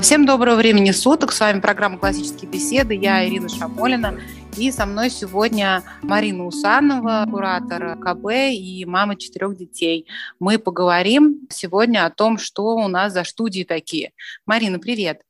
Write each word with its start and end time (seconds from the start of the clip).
Всем 0.00 0.26
доброго 0.26 0.56
времени 0.56 0.90
суток. 0.90 1.32
С 1.32 1.40
вами 1.40 1.60
программа 1.60 1.98
«Классические 1.98 2.50
беседы». 2.50 2.94
Я 2.94 3.26
Ирина 3.26 3.48
Шамолина. 3.48 4.20
И 4.56 4.70
со 4.70 4.86
мной 4.86 5.10
сегодня 5.10 5.82
Марина 6.02 6.46
Усанова, 6.46 7.26
куратор 7.30 7.98
КБ 7.98 8.52
и 8.52 8.84
мама 8.86 9.16
четырех 9.16 9.56
детей. 9.56 10.06
Мы 10.38 10.58
поговорим 10.58 11.48
сегодня 11.50 12.04
о 12.04 12.10
том, 12.10 12.38
что 12.38 12.76
у 12.76 12.88
нас 12.88 13.14
за 13.14 13.24
студии 13.24 13.64
такие. 13.64 14.12
Марина, 14.44 14.78
привет. 14.78 15.22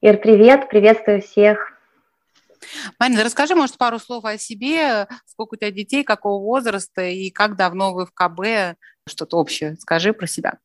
Ир, 0.00 0.18
привет. 0.18 0.68
Приветствую 0.68 1.22
всех. 1.22 1.72
Марина, 2.98 3.24
расскажи, 3.24 3.54
может, 3.54 3.78
пару 3.78 3.98
слов 3.98 4.24
о 4.24 4.36
себе, 4.38 5.06
сколько 5.24 5.54
у 5.54 5.56
тебя 5.56 5.70
детей, 5.70 6.04
какого 6.04 6.42
возраста 6.42 7.02
и 7.02 7.30
как 7.30 7.56
давно 7.56 7.94
вы 7.94 8.06
в 8.06 8.12
КБ, 8.12 8.76
что-то 9.08 9.38
общее. 9.38 9.76
Скажи 9.76 10.12
про 10.12 10.26
себя. 10.26 10.58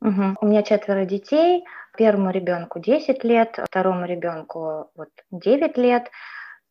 Угу. 0.00 0.36
У 0.40 0.46
меня 0.46 0.62
четверо 0.62 1.04
детей. 1.04 1.64
Первому 1.96 2.30
ребенку 2.30 2.78
10 2.78 3.22
лет, 3.24 3.58
второму 3.64 4.06
ребенку 4.06 4.90
вот 4.96 5.10
9 5.30 5.76
лет, 5.76 6.10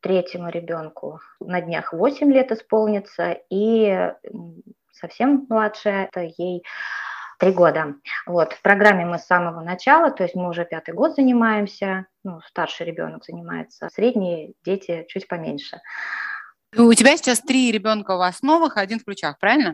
третьему 0.02 0.50
ребенку 0.50 1.20
на 1.40 1.62
днях 1.62 1.94
8 1.94 2.32
лет 2.34 2.52
исполнится, 2.52 3.38
и 3.49 4.12
совсем 4.91 5.46
младшая, 5.49 6.05
это 6.05 6.22
ей 6.22 6.63
три 7.38 7.52
года. 7.52 7.96
Вот, 8.26 8.54
в 8.54 8.62
программе 8.62 9.05
мы 9.05 9.18
с 9.18 9.26
самого 9.26 9.62
начала, 9.62 10.12
то 10.12 10.23
есть 10.23 10.36
мы 10.36 10.49
уже 10.49 10.66
пятый 10.66 10.94
год 10.94 11.16
занимаемся, 11.16 12.05
ну, 12.24 12.40
старший 12.41 12.85
ребенок 12.85 13.26
занимается, 13.26 13.90
средние 13.94 14.54
дети 14.63 15.05
чуть 15.08 15.27
поменьше. 15.27 15.82
У 16.77 16.94
тебя 16.94 17.18
сейчас 17.18 17.41
три 17.41 17.72
ребенка 17.72 18.16
в 18.16 18.22
основах, 18.22 18.77
один 18.77 18.99
в 18.99 19.04
ключах, 19.04 19.38
правильно? 19.40 19.74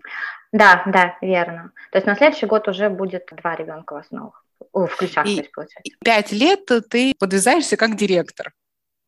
Да, 0.52 0.81
да, 0.88 1.16
верно. 1.22 1.72
То 1.91 1.98
есть 1.98 2.08
на 2.08 2.16
следующий 2.16 2.48
год 2.48 2.67
уже 2.67 2.89
будет 2.89 3.30
два 3.31 3.55
ребенка 3.55 3.94
в 3.94 3.98
основах. 3.98 4.44
О, 4.73 4.88
в 4.88 4.95
ключах, 4.95 5.25
и, 5.25 5.35
то 5.35 5.41
есть, 5.41 5.52
получается. 5.52 5.91
Пять 6.03 6.31
лет 6.31 6.70
ты 6.89 7.13
подвязаешься 7.17 7.77
как 7.77 7.95
директор. 7.95 8.53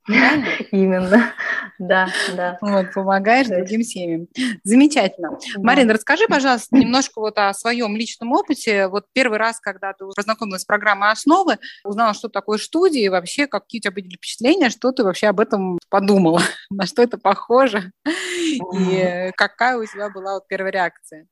Именно, 0.71 1.33
да, 1.77 2.07
да. 2.35 2.57
Вот, 2.61 2.93
помогаешь 2.93 3.47
другим 3.47 3.83
семьям. 3.83 4.27
Замечательно. 4.63 5.37
Марина, 5.57 5.93
расскажи, 5.93 6.25
пожалуйста, 6.27 6.75
немножко 6.75 7.19
вот 7.19 7.37
о 7.37 7.53
своем 7.53 7.95
личном 7.95 8.31
опыте. 8.31 8.87
Вот 8.87 9.05
первый 9.13 9.37
раз, 9.37 9.59
когда 9.59 9.93
ты 9.93 10.05
познакомилась 10.15 10.63
с 10.63 10.65
программой 10.65 11.11
«Основы», 11.11 11.59
узнала, 11.83 12.15
что 12.15 12.27
такое 12.27 12.57
студия, 12.57 13.05
и 13.05 13.09
вообще 13.09 13.45
какие 13.45 13.79
у 13.79 13.83
тебя 13.83 13.91
были 13.91 14.15
впечатления, 14.15 14.69
что 14.69 14.91
ты 14.91 15.03
вообще 15.03 15.27
об 15.27 15.39
этом 15.39 15.77
подумала, 15.89 16.41
на 16.71 16.87
что 16.87 17.03
это 17.03 17.19
похоже, 17.19 17.91
и 18.07 19.31
какая 19.35 19.77
у 19.77 19.85
тебя 19.85 20.09
была 20.09 20.35
вот 20.35 20.47
первая 20.47 20.71
реакция? 20.71 21.27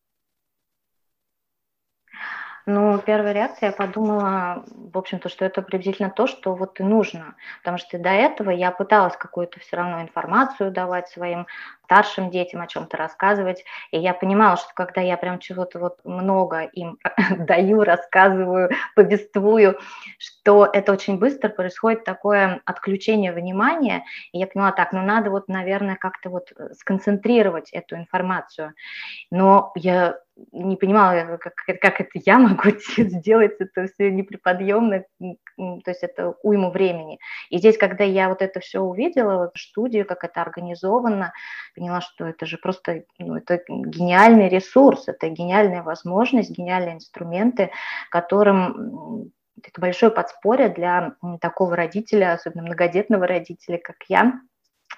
Ну, 2.69 2.97
первая 2.99 3.31
реакция, 3.31 3.67
я 3.67 3.71
подумала, 3.71 4.65
в 4.75 4.97
общем-то, 4.97 5.29
что 5.29 5.45
это 5.45 5.61
приблизительно 5.61 6.09
то, 6.09 6.27
что 6.27 6.53
вот 6.53 6.81
и 6.81 6.83
нужно. 6.83 7.35
Потому 7.59 7.77
что 7.77 7.97
до 7.97 8.09
этого 8.09 8.49
я 8.49 8.71
пыталась 8.71 9.15
какую-то 9.15 9.61
все 9.61 9.77
равно 9.77 10.01
информацию 10.01 10.69
давать 10.69 11.07
своим 11.07 11.47
старшим 11.85 12.29
детям, 12.29 12.59
о 12.59 12.67
чем-то 12.67 12.97
рассказывать. 12.97 13.63
И 13.91 13.97
я 13.97 14.13
понимала, 14.13 14.57
что 14.57 14.69
когда 14.73 14.99
я 14.99 15.15
прям 15.15 15.39
чего-то 15.39 15.79
вот 15.79 15.99
много 16.03 16.63
им 16.63 16.99
даю, 17.37 17.83
рассказываю, 17.83 18.69
повествую, 18.97 19.79
что 20.17 20.65
это 20.65 20.91
очень 20.91 21.17
быстро 21.19 21.47
происходит 21.47 22.03
такое 22.03 22.59
отключение 22.65 23.31
внимания. 23.31 24.03
И 24.33 24.39
я 24.39 24.47
поняла, 24.47 24.73
так, 24.73 24.91
ну 24.91 25.01
надо 25.03 25.29
вот, 25.29 25.47
наверное, 25.47 25.95
как-то 25.95 26.29
вот 26.29 26.51
сконцентрировать 26.73 27.69
эту 27.71 27.95
информацию. 27.95 28.73
Но 29.31 29.71
я 29.75 30.17
не 30.51 30.75
понимала, 30.75 31.37
как, 31.37 31.55
как 31.81 32.01
это 32.01 32.11
я 32.25 32.37
могу 32.37 32.69
сделать, 32.97 33.55
это 33.59 33.87
все 33.87 34.11
неприподъемно, 34.11 35.03
то 35.19 35.89
есть 35.91 36.03
это 36.03 36.35
уйму 36.43 36.71
времени. 36.71 37.19
И 37.49 37.57
здесь, 37.57 37.77
когда 37.77 38.03
я 38.03 38.29
вот 38.29 38.41
это 38.41 38.59
все 38.59 38.79
увидела, 38.79 39.37
вот 39.37 39.57
студию, 39.57 40.05
как 40.05 40.23
это 40.23 40.41
организовано, 40.41 41.33
поняла, 41.75 42.01
что 42.01 42.25
это 42.25 42.45
же 42.45 42.57
просто 42.57 43.03
ну, 43.17 43.35
это 43.35 43.61
гениальный 43.67 44.49
ресурс, 44.49 45.07
это 45.07 45.29
гениальная 45.29 45.83
возможность, 45.83 46.51
гениальные 46.51 46.95
инструменты, 46.95 47.71
которым 48.11 49.31
это 49.63 49.81
большое 49.81 50.11
подспорье 50.11 50.69
для 50.69 51.15
такого 51.41 51.75
родителя, 51.75 52.33
особенно 52.33 52.63
многодетного 52.63 53.25
родителя, 53.25 53.79
как 53.79 53.97
я, 54.07 54.39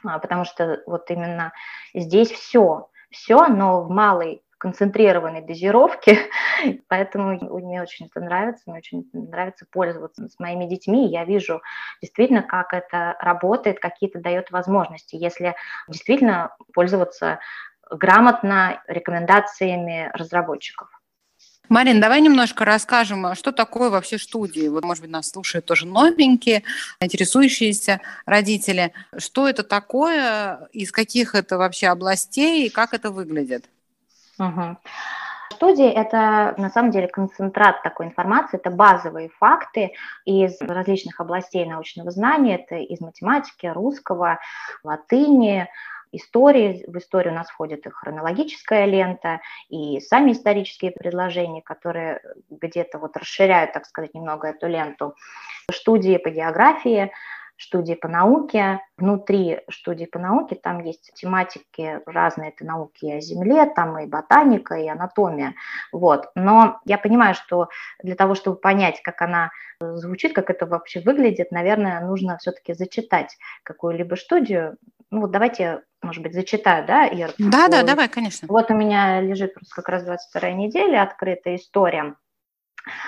а, 0.03 0.19
потому 0.19 0.43
что 0.45 0.81
вот 0.85 1.09
именно 1.09 1.53
здесь 1.93 2.29
все, 2.29 2.89
все, 3.09 3.47
но 3.47 3.83
в 3.83 3.89
малой 3.89 4.43
концентрированной 4.59 5.41
дозировки, 5.41 6.19
поэтому 6.87 7.39
мне 7.59 7.81
очень 7.81 8.07
это 8.07 8.19
нравится, 8.19 8.63
мне 8.67 8.77
очень 8.77 9.09
нравится 9.13 9.65
пользоваться 9.71 10.27
с 10.27 10.37
моими 10.37 10.65
детьми, 10.65 11.09
я 11.09 11.25
вижу 11.25 11.61
действительно, 12.01 12.43
как 12.43 12.73
это 12.73 13.15
работает, 13.19 13.79
какие 13.79 14.09
это 14.09 14.19
дает 14.19 14.51
возможности, 14.51 15.15
если 15.15 15.55
действительно 15.87 16.55
пользоваться 16.73 17.39
грамотно 17.89 18.83
рекомендациями 18.87 20.11
разработчиков. 20.13 20.89
Марин, 21.69 22.01
давай 22.01 22.19
немножко 22.21 22.65
расскажем, 22.65 23.35
что 23.35 23.51
такое 23.51 23.91
вообще 23.91 24.17
студии. 24.17 24.67
Вот, 24.67 24.83
может 24.83 25.03
быть, 25.03 25.11
нас 25.11 25.29
слушают 25.29 25.65
тоже 25.65 25.85
новенькие, 25.85 26.63
интересующиеся 26.99 28.01
родители. 28.25 28.91
Что 29.15 29.47
это 29.47 29.63
такое, 29.63 30.67
из 30.73 30.91
каких 30.91 31.35
это 31.35 31.59
вообще 31.59 31.87
областей 31.87 32.65
и 32.65 32.69
как 32.69 32.95
это 32.95 33.11
выглядит? 33.11 33.69
Угу. 34.39 34.77
Студии– 35.51 35.89
это 35.93 36.53
на 36.57 36.69
самом 36.69 36.91
деле 36.91 37.07
концентрат 37.07 37.83
такой 37.83 38.05
информации, 38.05 38.57
это 38.57 38.69
базовые 38.69 39.29
факты 39.29 39.91
из 40.23 40.59
различных 40.61 41.19
областей 41.19 41.65
научного 41.65 42.11
знания, 42.11 42.55
это 42.55 42.75
из 42.75 43.01
математики, 43.01 43.65
русского, 43.65 44.39
латыни, 44.83 45.67
истории. 46.11 46.85
В 46.87 46.97
историю 46.97 47.33
у 47.33 47.35
нас 47.35 47.49
входит 47.49 47.85
и 47.85 47.89
хронологическая 47.89 48.85
лента, 48.85 49.41
и 49.69 49.99
сами 49.99 50.31
исторические 50.31 50.91
предложения, 50.91 51.61
которые 51.61 52.21
где-то 52.49 52.97
вот 52.97 53.17
расширяют, 53.17 53.73
так 53.73 53.85
сказать, 53.85 54.13
немного 54.13 54.47
эту 54.47 54.67
ленту. 54.67 55.15
Студии 55.71 56.17
по 56.17 56.29
географии, 56.29 57.11
студии 57.59 57.93
по 57.93 58.07
науке. 58.07 58.81
Внутри 58.97 59.61
студии 59.69 60.05
по 60.05 60.17
науке 60.17 60.55
там 60.55 60.83
есть 60.83 61.11
тематики 61.13 61.99
разные, 62.05 62.49
это 62.49 62.65
науки 62.65 63.05
о 63.11 63.19
Земле, 63.19 63.65
там 63.65 63.99
и 63.99 64.07
ботаника, 64.07 64.75
и 64.75 64.87
анатомия. 64.87 65.55
Вот. 65.91 66.31
Но 66.35 66.79
я 66.85 66.97
понимаю, 66.97 67.35
что 67.35 67.69
для 68.01 68.15
того, 68.15 68.35
чтобы 68.35 68.57
понять, 68.57 69.01
как 69.01 69.21
она 69.21 69.51
звучит, 69.79 70.33
как 70.33 70.49
это 70.49 70.65
вообще 70.65 71.01
выглядит, 71.01 71.51
наверное, 71.51 72.01
нужно 72.01 72.37
все-таки 72.37 72.73
зачитать 72.73 73.37
какую-либо 73.63 74.15
студию. 74.15 74.77
Ну 75.11 75.21
вот 75.21 75.31
давайте, 75.31 75.83
может 76.01 76.21
быть, 76.21 76.33
зачитаю, 76.33 76.85
да, 76.85 77.05
Ир? 77.05 77.33
Да, 77.37 77.67
да, 77.67 77.83
давай, 77.83 78.09
конечно. 78.09 78.47
Вот 78.47 78.69
у 78.71 78.75
меня 78.75 79.21
лежит 79.21 79.53
просто 79.53 79.75
как 79.75 79.89
раз 79.89 80.03
22 80.03 80.51
неделя, 80.51 81.01
открытая 81.01 81.55
история. 81.55 82.15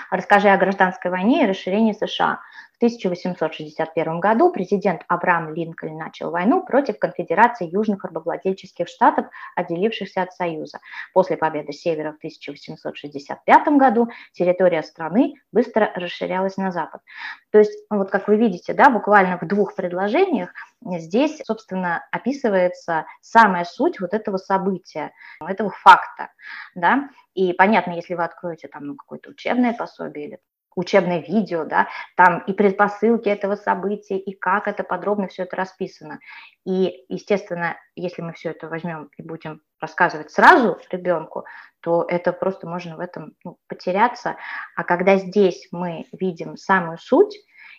Расскажи 0.10 0.50
о 0.50 0.58
гражданской 0.58 1.12
войне 1.12 1.44
и 1.44 1.48
расширении 1.48 1.94
США. 1.94 2.40
1861 2.82 4.20
году 4.20 4.52
президент 4.52 5.04
Абрахам 5.08 5.54
Линкольн 5.54 5.98
начал 5.98 6.32
войну 6.32 6.66
против 6.66 6.98
Конфедерации 6.98 7.70
Южных 7.70 8.04
рабовладельческих 8.04 8.88
штатов, 8.88 9.28
отделившихся 9.56 10.24
от 10.24 10.34
Союза. 10.34 10.80
После 11.14 11.38
победы 11.38 11.74
Севера 11.74 12.14
в 12.14 12.18
1865 12.18 13.68
году 13.78 14.10
территория 14.34 14.82
страны 14.82 15.36
быстро 15.52 15.92
расширялась 15.94 16.58
на 16.58 16.72
запад. 16.72 17.02
То 17.52 17.60
есть, 17.60 17.78
вот 17.92 18.10
как 18.10 18.28
вы 18.28 18.38
видите, 18.38 18.74
да, 18.74 18.90
буквально 18.90 19.38
в 19.38 19.46
двух 19.46 19.76
предложениях 19.76 20.50
здесь, 20.84 21.40
собственно, 21.44 22.04
описывается 22.12 23.06
самая 23.22 23.66
суть 23.66 24.00
вот 24.00 24.16
этого 24.16 24.38
события, 24.38 25.12
этого 25.46 25.70
факта. 25.70 26.32
Да? 26.74 27.10
И 27.36 27.54
понятно, 27.54 27.92
если 27.92 28.16
вы 28.16 28.24
откроете 28.24 28.68
там 28.68 28.88
ну, 28.88 28.96
какое-то 28.96 29.30
учебное 29.30 29.74
пособие 29.74 30.28
или 30.28 30.40
учебное 30.76 31.20
видео, 31.20 31.66
да, 31.66 31.88
там 32.16 32.40
и 32.48 32.54
предпосылки 32.54 33.28
этого 33.28 33.56
события, 33.56 34.18
и 34.18 34.34
как 34.34 34.68
это 34.68 34.84
подробно 34.84 35.28
все 35.28 35.44
это 35.44 35.56
расписано. 35.56 36.20
И, 36.66 37.06
естественно, 37.10 37.78
если 37.96 38.22
мы 38.22 38.34
все 38.34 38.52
это 38.52 38.68
возьмем 38.68 39.10
и 39.18 39.22
будем 39.22 39.62
рассказывать 39.80 40.32
сразу 40.32 40.80
ребенку, 40.90 41.46
то 41.82 42.06
это 42.08 42.32
просто 42.32 42.68
можно 42.68 42.96
в 42.96 43.00
этом 43.00 43.34
ну, 43.44 43.58
потеряться. 43.68 44.38
А 44.76 44.84
когда 44.84 45.18
здесь 45.18 45.68
мы 45.72 46.06
видим 46.14 46.56
самую 46.56 46.98
суть, 46.98 47.38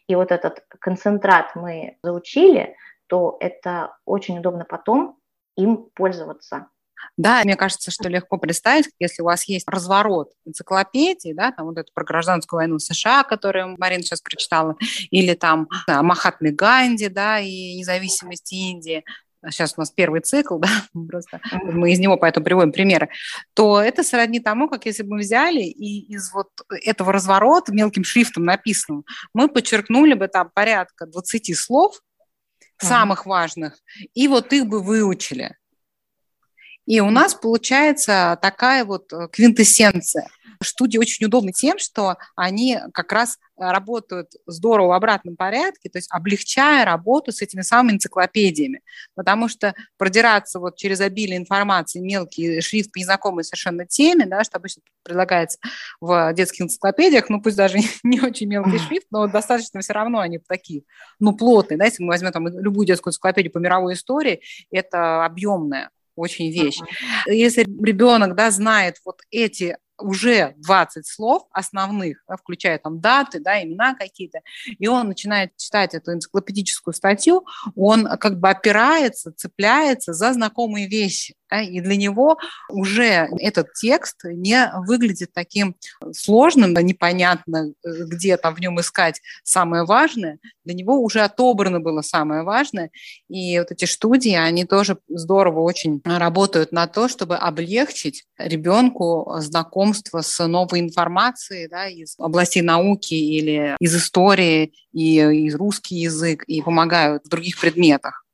и 0.08 0.14
вот 0.14 0.32
этот 0.32 0.64
концентрат 0.80 1.54
мы 1.54 1.98
заучили, 2.02 2.76
то 3.06 3.36
это 3.40 3.96
очень 4.04 4.38
удобно 4.38 4.64
потом 4.64 5.18
им 5.56 5.88
пользоваться. 5.94 6.68
Да, 7.16 7.42
мне 7.44 7.56
кажется, 7.56 7.90
что 7.90 8.08
легко 8.08 8.38
представить, 8.38 8.88
если 8.98 9.22
у 9.22 9.26
вас 9.26 9.44
есть 9.44 9.68
разворот 9.68 10.30
энциклопедии, 10.44 11.32
да, 11.32 11.52
там 11.52 11.66
вот 11.66 11.78
это 11.78 11.90
про 11.92 12.04
гражданскую 12.04 12.58
войну 12.58 12.78
США, 12.78 13.22
которую 13.24 13.76
Марина 13.78 14.02
сейчас 14.02 14.20
прочитала, 14.20 14.76
или 15.10 15.34
там 15.34 15.68
да, 15.86 16.02
Махатме 16.02 16.50
Ганди, 16.50 17.08
да, 17.08 17.38
и 17.38 17.74
независимость 17.76 18.52
Индии, 18.52 19.04
сейчас 19.50 19.74
у 19.76 19.80
нас 19.80 19.90
первый 19.90 20.20
цикл, 20.20 20.58
да, 20.60 20.68
просто 21.08 21.40
мы 21.52 21.92
из 21.92 21.98
него 21.98 22.16
поэтому 22.16 22.44
приводим 22.44 22.72
примеры, 22.72 23.08
то 23.54 23.80
это 23.80 24.02
сродни 24.02 24.40
тому, 24.40 24.68
как 24.68 24.86
если 24.86 25.02
бы 25.02 25.16
мы 25.16 25.18
взяли 25.18 25.62
и 25.62 26.12
из 26.14 26.32
вот 26.32 26.48
этого 26.84 27.12
разворота 27.12 27.72
мелким 27.72 28.04
шрифтом 28.04 28.44
написанным, 28.44 29.04
мы 29.34 29.48
подчеркнули 29.48 30.14
бы 30.14 30.28
там 30.28 30.50
порядка 30.54 31.06
20 31.06 31.56
слов, 31.58 32.00
самых 32.78 33.26
важных, 33.26 33.78
и 34.14 34.26
вот 34.28 34.52
их 34.52 34.66
бы 34.66 34.82
выучили. 34.82 35.56
И 36.86 37.00
у 37.00 37.10
нас 37.10 37.34
получается 37.34 38.38
такая 38.42 38.84
вот 38.84 39.12
э, 39.12 39.28
квинтэссенция. 39.30 40.28
Студии 40.62 40.98
очень 40.98 41.26
удобны 41.26 41.52
тем, 41.52 41.78
что 41.78 42.16
они 42.36 42.78
как 42.94 43.12
раз 43.12 43.38
работают 43.56 44.30
здорово 44.46 44.88
в 44.88 44.92
обратном 44.92 45.36
порядке, 45.36 45.88
то 45.88 45.98
есть 45.98 46.08
облегчая 46.12 46.84
работу 46.84 47.32
с 47.32 47.42
этими 47.42 47.62
самыми 47.62 47.96
энциклопедиями. 47.96 48.80
Потому 49.14 49.48
что 49.48 49.74
продираться 49.96 50.58
вот 50.60 50.76
через 50.76 51.00
обилие 51.00 51.36
информации, 51.36 52.00
мелкий 52.00 52.60
шрифт 52.60 52.92
по 52.92 52.98
незнакомой 52.98 53.44
совершенно 53.44 53.86
теме, 53.86 54.26
да, 54.26 54.44
что 54.44 54.58
обычно 54.58 54.82
предлагается 55.02 55.58
в 56.00 56.32
детских 56.32 56.62
энциклопедиях, 56.62 57.28
ну 57.28 57.40
пусть 57.40 57.56
даже 57.56 57.78
не 58.02 58.20
очень 58.20 58.48
мелкий 58.48 58.78
шрифт, 58.78 59.06
но 59.10 59.26
достаточно 59.26 59.80
все 59.80 59.92
равно 59.92 60.20
они 60.20 60.38
такие, 60.38 60.84
ну 61.18 61.36
плотные. 61.36 61.78
Да, 61.78 61.84
если 61.84 62.02
мы 62.02 62.10
возьмем 62.10 62.32
там 62.32 62.46
любую 62.46 62.86
детскую 62.86 63.10
энциклопедию 63.12 63.52
по 63.52 63.58
мировой 63.58 63.94
истории, 63.94 64.42
это 64.70 65.24
объемная 65.24 65.90
очень 66.16 66.50
вещь. 66.50 66.80
Uh-huh. 66.80 67.32
Если 67.32 67.62
ребенок 67.62 68.34
да, 68.34 68.50
знает 68.50 68.96
вот 69.04 69.20
эти 69.30 69.76
уже 69.98 70.54
20 70.58 71.06
слов 71.06 71.44
основных, 71.50 72.22
да, 72.28 72.36
включая 72.36 72.78
там 72.78 73.00
даты, 73.00 73.40
да, 73.40 73.62
имена 73.62 73.94
какие-то, 73.94 74.40
и 74.66 74.86
он 74.88 75.08
начинает 75.08 75.56
читать 75.56 75.94
эту 75.94 76.12
энциклопедическую 76.12 76.94
статью, 76.94 77.46
он 77.76 78.06
как 78.18 78.40
бы 78.40 78.50
опирается, 78.50 79.32
цепляется 79.32 80.12
за 80.12 80.32
знакомые 80.32 80.88
вещи. 80.88 81.34
И 81.60 81.80
для 81.80 81.96
него 81.96 82.38
уже 82.68 83.28
этот 83.38 83.72
текст 83.74 84.24
не 84.24 84.70
выглядит 84.86 85.32
таким 85.32 85.76
сложным, 86.12 86.72
непонятно, 86.72 87.72
где 87.84 88.36
там 88.36 88.54
в 88.54 88.60
нем 88.60 88.80
искать 88.80 89.20
самое 89.42 89.84
важное. 89.84 90.38
Для 90.64 90.74
него 90.74 91.00
уже 91.02 91.20
отобрано 91.20 91.80
было 91.80 92.02
самое 92.02 92.42
важное. 92.42 92.90
И 93.28 93.58
вот 93.58 93.70
эти 93.70 93.84
студии, 93.84 94.34
они 94.34 94.64
тоже 94.64 94.98
здорово 95.08 95.60
очень 95.60 96.00
работают 96.04 96.72
на 96.72 96.86
то, 96.86 97.08
чтобы 97.08 97.36
облегчить 97.36 98.24
ребенку 98.38 99.34
знакомство 99.38 100.20
с 100.20 100.46
новой 100.46 100.80
информацией 100.80 101.68
да, 101.68 101.88
из 101.88 102.14
областей 102.18 102.62
науки 102.62 103.14
или 103.14 103.76
из 103.80 103.96
истории, 103.96 104.72
и 104.92 105.16
из 105.18 105.54
русский 105.54 105.96
язык, 105.96 106.44
и 106.44 106.62
помогают 106.62 107.24
в 107.24 107.28
других 107.28 107.60
предметах. 107.60 108.24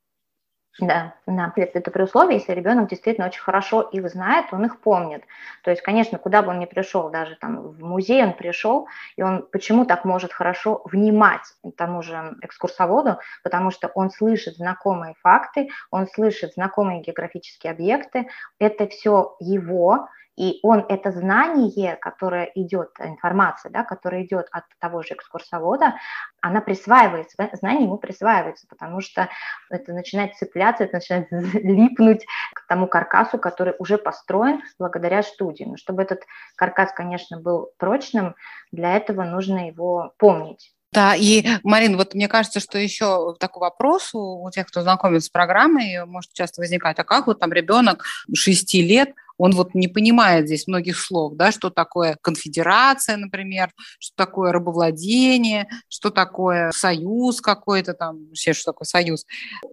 Да, 0.81 1.13
да, 1.27 1.51
это 1.57 1.91
при 1.91 2.03
условии, 2.03 2.35
если 2.35 2.53
ребенок 2.53 2.87
действительно 2.89 3.27
очень 3.27 3.41
хорошо 3.41 3.81
их 3.81 4.09
знает, 4.09 4.45
он 4.53 4.63
их 4.65 4.79
помнит. 4.79 5.23
То 5.63 5.71
есть, 5.71 5.83
конечно, 5.83 6.17
куда 6.17 6.41
бы 6.41 6.51
он 6.51 6.59
ни 6.59 6.65
пришел, 6.65 7.09
даже 7.09 7.35
там 7.35 7.59
в 7.71 7.83
музей 7.83 8.23
он 8.23 8.31
пришел, 8.33 8.87
и 9.17 9.21
он 9.23 9.45
почему 9.51 9.85
так 9.85 10.05
может 10.05 10.31
хорошо 10.31 10.81
внимать 10.85 11.41
тому 11.75 12.01
же 12.01 12.37
экскурсоводу, 12.41 13.19
потому 13.43 13.71
что 13.71 13.89
он 13.93 14.09
слышит 14.09 14.55
знакомые 14.55 15.15
факты, 15.21 15.67
он 15.91 16.07
слышит 16.07 16.53
знакомые 16.53 17.01
географические 17.01 17.71
объекты, 17.71 18.29
это 18.57 18.87
все 18.87 19.35
его, 19.41 20.07
и 20.39 20.59
он 20.63 20.85
это 20.87 21.11
знание, 21.11 21.97
которое 21.97 22.49
идет, 22.55 22.91
информация, 22.99 23.69
да, 23.71 23.83
которая 23.83 24.23
идет 24.23 24.47
от 24.53 24.63
того 24.79 25.03
же 25.03 25.15
экскурсовода, 25.15 25.95
она 26.41 26.61
присваивается, 26.61 27.35
знание 27.53 27.83
ему 27.83 27.97
присваивается, 27.97 28.65
потому 28.69 29.01
что 29.01 29.27
это 29.69 29.91
начинает 29.91 30.35
цепляться, 30.35 30.85
это 30.85 30.95
начинает 30.95 31.27
липнуть 31.31 32.25
к 32.53 32.65
тому 32.67 32.87
каркасу, 32.87 33.37
который 33.37 33.73
уже 33.79 33.97
построен 33.97 34.61
благодаря 34.79 35.23
студии. 35.23 35.65
Но 35.65 35.75
чтобы 35.75 36.03
этот 36.03 36.23
каркас, 36.55 36.93
конечно, 36.93 37.41
был 37.41 37.71
прочным, 37.77 38.35
для 38.71 38.95
этого 38.95 39.25
нужно 39.25 39.67
его 39.67 40.13
помнить. 40.17 40.73
Да, 40.91 41.15
и, 41.15 41.45
Марин, 41.63 41.97
вот 41.97 42.15
мне 42.15 42.27
кажется, 42.27 42.59
что 42.59 42.79
еще 42.79 43.35
такой 43.39 43.61
вопрос 43.61 44.09
у, 44.13 44.49
тех, 44.51 44.65
кто 44.67 44.81
знакомится 44.81 45.27
с 45.27 45.29
программой, 45.29 46.05
может 46.05 46.33
часто 46.33 46.61
возникать, 46.61 46.97
а 46.97 47.03
как 47.03 47.27
вот 47.27 47.39
там 47.39 47.53
ребенок 47.53 48.03
6 48.33 48.73
лет 48.75 49.11
он 49.37 49.53
вот 49.53 49.73
не 49.73 49.87
понимает 49.87 50.47
здесь 50.47 50.67
многих 50.67 50.99
слов, 50.99 51.35
да, 51.35 51.51
что 51.51 51.69
такое 51.69 52.17
конфедерация, 52.21 53.15
например, 53.15 53.71
что 53.97 54.15
такое 54.17 54.51
рабовладение, 54.51 55.69
что 55.87 56.09
такое 56.09 56.71
союз 56.71 57.39
какой-то 57.39 57.93
там, 57.93 58.27
вообще, 58.27 58.53
что 58.53 58.73
такое 58.73 58.85
союз. 58.85 59.25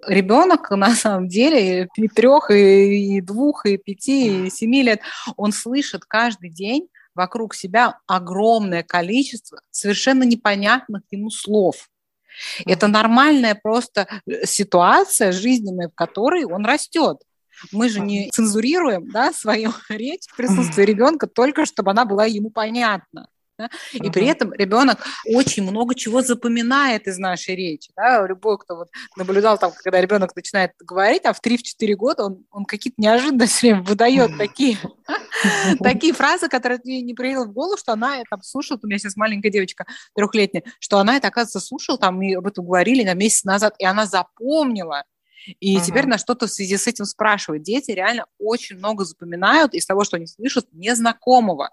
Ребенок, 0.07 0.71
на 0.71 0.95
самом 0.95 1.29
деле, 1.29 1.89
и 1.97 2.09
трех, 2.09 2.51
и 2.51 3.21
двух, 3.21 3.67
и 3.67 3.77
пяти, 3.77 4.47
и 4.47 4.51
семи 4.51 4.83
лет, 4.83 5.01
он 5.37 5.51
слышит 5.51 6.05
каждый 6.05 6.51
день 6.51 6.89
вокруг 7.17 7.55
себя 7.55 7.99
огромное 8.07 8.83
количество 8.83 9.61
совершенно 9.71 10.23
непонятных 10.23 11.03
ему 11.11 11.31
слов. 11.31 11.89
Это 12.67 12.87
нормальная 12.87 13.55
просто 13.55 14.07
э, 14.27 14.45
ситуация 14.45 15.33
жизненная, 15.33 15.89
в 15.89 15.95
которой 15.95 16.45
он 16.45 16.67
растет. 16.67 17.19
Мы 17.73 17.89
же 17.89 18.01
не 18.01 18.31
цензурируем 18.31 19.11
да, 19.11 19.33
свою 19.33 19.73
речь 19.89 20.27
в 20.29 20.37
присутствии 20.37 20.85
ребенка 20.85 21.27
только, 21.27 21.65
чтобы 21.65 21.91
она 21.91 22.05
была 22.05 22.27
ему 22.27 22.51
понятна. 22.51 23.29
Да? 23.59 23.71
И 23.93 23.99
uh-huh. 23.99 24.13
при 24.13 24.27
этом 24.27 24.53
ребенок 24.53 25.05
очень 25.25 25.63
много 25.63 25.95
чего 25.95 26.23
запоминает 26.23 27.07
из 27.07 27.19
нашей 27.19 27.55
речи. 27.57 27.91
Да? 27.97 28.27
Любой, 28.27 28.59
кто 28.59 28.77
вот 28.77 28.89
наблюдал, 29.17 29.59
там, 29.59 29.73
когда 29.83 30.01
ребенок 30.01 30.35
начинает 30.37 30.73
говорить, 30.81 31.25
а 31.25 31.33
в 31.33 31.41
3-4 31.41 31.95
года 31.95 32.25
он, 32.25 32.45
он 32.51 32.65
какие-то 32.65 33.01
неожиданности 33.01 33.73
выдает 33.73 34.37
такие, 34.39 34.79
такие 35.83 36.13
фразы, 36.13 36.49
которые 36.49 36.81
мне 36.85 37.01
не 37.03 37.15
приехало 37.15 37.47
в 37.47 37.53
голову, 37.53 37.77
что 37.77 37.93
она 37.93 38.23
там 38.29 38.43
слушала, 38.43 38.79
у 38.83 38.87
меня 38.87 38.99
сейчас 38.99 39.17
маленькая 39.17 39.51
девочка 39.51 39.87
трехлетняя, 40.15 40.65
что 40.79 40.99
она 40.99 41.17
это, 41.17 41.29
оказывается, 41.29 41.61
слушала, 41.61 41.99
там, 41.99 42.21
и 42.23 42.35
об 42.35 42.47
этом 42.47 42.67
говорили 42.67 43.05
на 43.05 43.15
месяц 43.15 43.45
назад, 43.45 43.75
и 43.79 43.87
она 43.87 44.07
запомнила 44.07 45.05
и 45.61 45.77
uh-huh. 45.77 45.85
теперь 45.85 46.07
на 46.07 46.19
что-то 46.19 46.47
в 46.47 46.53
связи 46.53 46.77
с 46.77 46.87
этим 46.87 47.05
спрашивают. 47.05 47.63
Дети 47.63 47.91
реально 47.91 48.27
очень 48.39 48.77
много 48.77 49.05
запоминают 49.05 49.75
из 49.75 49.87
того, 49.87 50.05
что 50.05 50.17
они 50.17 50.27
слышат 50.27 50.67
незнакомого. 50.73 51.71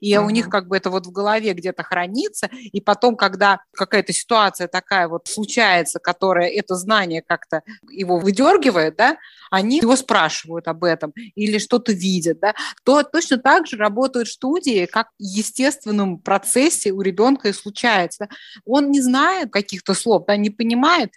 И 0.00 0.12
uh-huh. 0.12 0.24
у 0.24 0.30
них 0.30 0.48
как 0.48 0.68
бы 0.68 0.76
это 0.76 0.90
вот 0.90 1.06
в 1.06 1.12
голове 1.12 1.52
где-то 1.54 1.82
хранится, 1.82 2.50
и 2.52 2.80
потом, 2.80 3.16
когда 3.16 3.60
какая-то 3.72 4.12
ситуация 4.12 4.68
такая 4.68 5.08
вот 5.08 5.28
случается, 5.28 5.98
которая 5.98 6.48
это 6.48 6.74
знание 6.74 7.22
как-то 7.22 7.62
его 7.90 8.18
выдергивает, 8.18 8.96
да, 8.96 9.16
они 9.50 9.78
его 9.78 9.96
спрашивают 9.96 10.68
об 10.68 10.84
этом 10.84 11.12
или 11.34 11.58
что-то 11.58 11.92
видят, 11.92 12.40
да, 12.40 12.54
то 12.84 13.02
точно 13.02 13.38
так 13.38 13.66
же 13.66 13.76
работают 13.76 14.28
студии, 14.28 14.86
как 14.86 15.08
в 15.18 15.22
естественном 15.22 16.18
процессе 16.18 16.92
у 16.92 17.00
ребенка 17.00 17.48
и 17.48 17.52
случается. 17.52 18.28
Он 18.64 18.90
не 18.90 19.00
знает 19.00 19.50
каких-то 19.50 19.94
слов, 19.94 20.24
да, 20.26 20.36
не 20.36 20.50
понимает, 20.50 21.12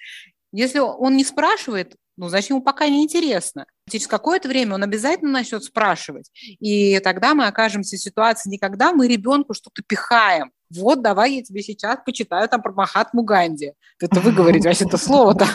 если 0.56 0.80
он 0.80 1.18
не 1.18 1.24
спрашивает, 1.24 1.96
ну, 2.18 2.30
значит, 2.30 2.52
ему 2.52 2.62
пока 2.62 2.88
не 2.88 3.04
интересно. 3.04 3.66
Через 3.90 4.08
какое-то 4.08 4.48
время 4.48 4.76
он 4.76 4.84
обязательно 4.84 5.32
начнет 5.32 5.64
спрашивать. 5.64 6.32
И 6.34 6.98
тогда 7.00 7.34
мы 7.34 7.46
окажемся 7.46 7.98
в 7.98 8.00
ситуации 8.00 8.50
не 8.50 8.58
когда 8.58 8.94
мы 8.94 9.08
ребенку 9.08 9.54
что-то 9.54 9.84
пихаем. 9.86 10.52
Вот, 10.74 11.02
давай 11.02 11.34
я 11.34 11.44
тебе 11.44 11.62
сейчас 11.62 12.00
почитаю 12.06 12.48
там 12.48 12.62
про 12.62 12.72
Махатму 12.72 13.24
Ганди. 13.24 13.74
Это 14.00 14.20
вы 14.20 14.32
говорите, 14.32 14.68
вообще 14.68 14.86
это 14.86 14.98
слово-то, 14.98 15.46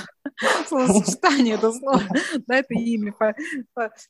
словосочетание, 0.68 1.54
это 1.54 1.72
слово, 1.72 2.02
да, 2.46 2.56
это 2.56 2.74
имя, 2.74 3.14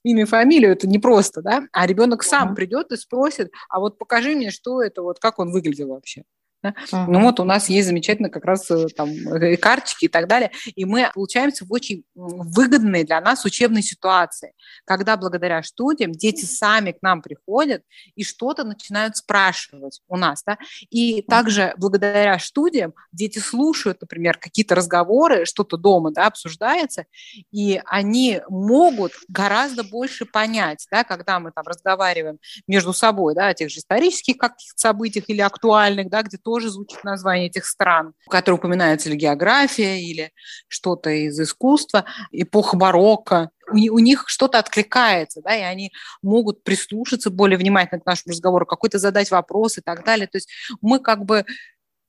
имя, 0.05 0.27
фамилию, 0.27 0.73
это 0.73 0.87
не 0.87 0.99
просто, 0.99 1.41
да, 1.41 1.63
а 1.73 1.87
ребенок 1.87 2.23
сам 2.23 2.55
придет 2.55 2.93
и 2.93 2.97
спросит, 2.97 3.51
а 3.69 3.81
вот 3.81 3.97
покажи 3.99 4.35
мне, 4.35 4.51
что 4.51 4.83
это, 4.83 5.03
вот 5.03 5.21
как 5.21 5.39
он 5.39 5.53
выглядел 5.53 5.89
вообще. 5.89 6.25
Да? 6.63 6.75
Uh-huh. 6.93 7.07
Ну 7.09 7.23
вот 7.23 7.41
у 7.41 7.45
нас 7.45 7.71
есть 7.71 7.89
замечательно 7.89 8.29
как 8.29 8.45
раз 8.45 8.71
э, 8.71 8.87
там 8.95 9.09
э, 9.11 9.57
карточки 9.57 10.05
и 10.05 10.09
так 10.09 10.29
далее, 10.29 10.51
и 10.75 10.85
мы 10.85 11.11
получаемся 11.15 11.65
в 11.65 11.73
очень 11.73 12.05
выгодной 12.15 13.05
для 13.05 13.21
нас 13.21 13.47
учебной 13.47 13.83
ситуации, 13.83 14.53
когда 14.85 15.17
благодаря 15.17 15.63
студиям 15.63 16.13
дети 16.13 16.45
сами 16.45 16.93
к 16.93 16.99
нам 17.01 17.23
приходят 17.23 17.83
и 18.15 18.25
что-то 18.25 18.65
начинают 18.65 19.17
спрашивать 19.17 20.03
у 20.09 20.17
нас, 20.17 20.43
да, 20.45 20.59
и 20.91 21.23
также 21.23 21.73
благодаря 21.79 22.39
студиям 22.39 22.93
дети 23.11 23.39
слушают, 23.39 24.03
например, 24.03 24.37
какие-то 24.37 24.75
разговоры, 24.75 25.47
что-то 25.47 25.79
дома, 25.79 26.11
да, 26.11 26.27
обсуждается, 26.27 27.07
и 27.51 27.81
они 27.87 28.43
могут 28.51 29.13
гораздо 29.29 29.83
больше 29.83 30.27
понять, 30.27 30.87
да, 30.91 31.05
когда 31.05 31.41
мы 31.41 31.53
там 31.53 31.65
разговариваем 31.67 32.39
между 32.67 32.93
собой, 32.93 33.35
да, 33.35 33.49
о 33.49 33.55
тех 33.55 33.71
же 33.71 33.79
исторических 33.79 34.37
каких-то 34.37 34.79
событиях 34.79 35.25
или 35.29 35.41
актуальных, 35.41 36.11
да, 36.11 36.23
где 36.23 36.37
то 36.37 36.50
тоже 36.51 36.69
звучит 36.69 37.05
название 37.05 37.47
этих 37.47 37.65
стран, 37.65 38.13
в 38.27 38.29
которых 38.29 38.59
упоминается 38.59 39.09
или 39.09 39.15
география, 39.15 40.01
или 40.03 40.33
что-то 40.67 41.11
из 41.11 41.39
искусства, 41.39 42.07
эпоха 42.33 42.77
барокко. 42.77 43.51
У, 43.71 43.77
у 43.77 43.99
них 44.01 44.25
что-то 44.27 44.59
откликается, 44.59 45.43
да, 45.43 45.55
и 45.55 45.61
они 45.61 45.93
могут 46.23 46.65
прислушаться 46.65 47.31
более 47.31 47.57
внимательно 47.57 48.01
к 48.01 48.07
нашему 48.07 48.33
разговору, 48.33 48.67
какой-то 48.67 48.99
задать 48.99 49.31
вопрос 49.31 49.79
и 49.79 49.81
так 49.81 50.05
далее. 50.05 50.27
То 50.27 50.39
есть 50.39 50.49
мы 50.81 50.99
как 50.99 51.25
бы 51.25 51.45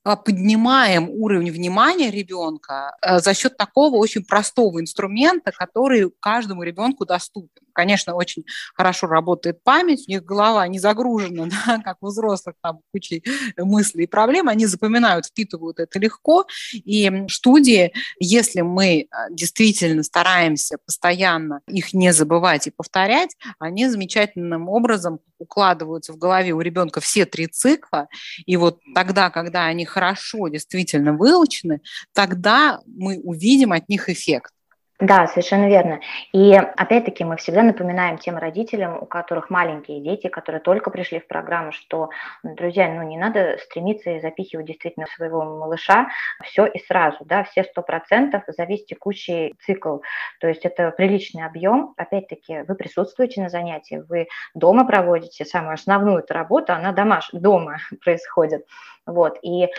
а, 0.04 0.16
поднимаем 0.16 1.08
уровень 1.12 1.52
внимания 1.52 2.10
ребенка 2.10 2.98
э, 3.04 3.20
за 3.20 3.36
счет 3.36 3.56
такого 3.58 3.98
очень 3.98 4.26
простого 4.26 4.82
инструмента, 4.82 5.52
который 5.52 6.12
каждому 6.20 6.64
ребенку 6.64 7.06
доступен. 7.06 7.62
Конечно, 7.74 8.16
очень 8.16 8.46
хорошо 8.76 9.08
работает 9.08 9.64
память, 9.64 10.06
у 10.08 10.12
них 10.12 10.24
голова 10.24 10.68
не 10.68 10.80
загружена, 10.80 11.48
да, 11.66 11.80
как 11.84 11.98
у 12.02 12.08
взрослых, 12.08 12.56
там 12.62 12.82
кучей 12.92 13.24
мыслей 13.58 14.04
и 14.04 14.08
проблем, 14.08 14.50
они 14.50 14.66
запоминают, 14.66 15.28
впитывают 15.28 15.80
это 15.80 16.00
легко. 16.00 16.46
И 16.74 17.26
студии, 17.30 17.94
если 18.20 18.62
мы 18.62 19.08
а, 19.12 19.30
действительно 19.30 20.04
стараемся 20.04 20.78
постоянно 20.86 21.62
их 21.68 21.94
не 21.94 22.14
забывать 22.14 22.68
и 22.68 22.72
повторять, 22.72 23.36
они 23.60 23.88
замечательным 23.88 24.70
образом 24.70 25.20
укладываются 25.38 26.14
в 26.14 26.18
голове 26.18 26.54
у 26.54 26.62
ребенка 26.62 27.02
все 27.02 27.26
три 27.26 27.48
цикла, 27.48 28.08
и 28.46 28.58
вот 28.58 28.80
тогда, 28.94 29.30
когда 29.30 29.66
они 29.66 29.86
хорошо 29.86 30.48
действительно 30.48 31.14
выучены, 31.14 31.82
тогда 32.14 32.80
мы 32.86 33.20
увидим 33.20 33.72
от 33.72 33.90
них 33.90 34.10
эффект. 34.10 34.54
Да, 35.02 35.26
совершенно 35.26 35.68
верно. 35.68 36.00
И 36.32 36.54
опять-таки 36.54 37.24
мы 37.24 37.36
всегда 37.38 37.64
напоминаем 37.64 38.20
тем 38.20 38.38
родителям, 38.38 39.02
у 39.02 39.08
которых 39.08 39.50
маленькие 39.50 40.00
дети, 40.00 40.28
которые 40.28 40.62
только 40.62 40.92
пришли 40.92 41.20
в 41.20 41.26
программу, 41.26 41.72
что, 41.72 42.12
друзья, 42.44 42.88
ну 42.88 43.02
не 43.02 43.18
надо 43.18 43.58
стремиться 43.64 44.12
и 44.12 44.20
запихивать 44.20 44.68
действительно 44.68 45.08
своего 45.08 45.44
малыша 45.44 46.10
все 46.44 46.68
и 46.68 46.78
сразу, 46.78 47.18
да, 47.26 47.44
все 47.44 47.64
сто 47.64 47.82
процентов 47.82 48.44
за 48.46 48.64
весь 48.66 48.86
текущий 48.86 49.56
цикл. 49.66 49.98
То 50.40 50.48
есть 50.48 50.66
это 50.66 50.92
приличный 50.92 51.48
объем. 51.48 51.96
Опять-таки 51.98 52.62
вы 52.68 52.76
присутствуете 52.76 53.42
на 53.42 53.50
занятии, 53.50 54.04
вы 54.08 54.28
дома 54.54 54.86
проводите 54.86 55.46
самую 55.46 55.74
основную 55.74 56.20
эту 56.20 56.36
работу, 56.36 56.74
она 56.74 56.92
домаш... 56.92 57.30
дома 57.34 57.78
происходит. 58.04 58.68
Вот, 59.08 59.40
и 59.42 59.64
э, 59.64 59.70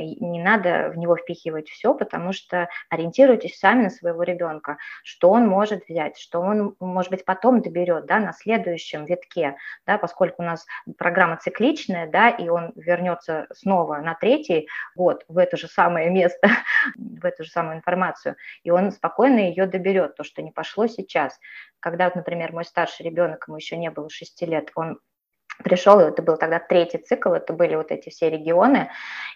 не 0.00 0.42
надо 0.42 0.90
в 0.92 0.98
него 0.98 1.16
впихивать 1.16 1.68
все, 1.68 1.94
потому 1.94 2.32
что 2.32 2.68
ориентируйтесь 2.90 3.58
сами 3.58 3.84
на 3.84 3.90
своего 3.90 4.24
ребенка, 4.24 4.76
что 5.04 5.30
он 5.30 5.46
может 5.46 5.88
взять, 5.88 6.18
что 6.18 6.40
он, 6.40 6.74
может 6.80 7.12
быть, 7.12 7.24
потом 7.24 7.62
доберет, 7.62 8.06
да, 8.06 8.18
на 8.18 8.32
следующем 8.32 9.04
витке, 9.04 9.56
да, 9.86 9.98
поскольку 9.98 10.42
у 10.42 10.44
нас 10.44 10.66
программа 10.98 11.36
цикличная, 11.36 12.08
да, 12.10 12.28
и 12.28 12.48
он 12.48 12.72
вернется 12.74 13.46
снова 13.52 13.98
на 13.98 14.14
третий 14.14 14.68
год 14.96 15.24
в 15.28 15.38
это 15.38 15.56
же 15.56 15.68
самое 15.68 16.10
место, 16.10 16.48
в 16.96 17.24
эту 17.24 17.44
же 17.44 17.50
самую 17.50 17.76
информацию, 17.76 18.34
и 18.64 18.70
он 18.70 18.90
спокойно 18.90 19.38
ее 19.38 19.66
доберет, 19.66 20.16
то, 20.16 20.24
что 20.24 20.42
не 20.42 20.50
пошло 20.50 20.88
сейчас. 20.88 21.38
Когда, 21.78 22.10
например, 22.12 22.52
мой 22.52 22.64
старший 22.64 23.06
ребенок, 23.06 23.44
ему 23.46 23.56
еще 23.56 23.76
не 23.76 23.90
было 23.90 24.10
6 24.10 24.42
лет, 24.42 24.70
он 24.74 24.98
пришел, 25.62 26.00
и 26.00 26.04
это 26.04 26.22
был 26.22 26.36
тогда 26.36 26.58
третий 26.58 26.98
цикл, 26.98 27.30
это 27.30 27.52
были 27.52 27.74
вот 27.74 27.90
эти 27.90 28.10
все 28.10 28.30
регионы, 28.30 28.90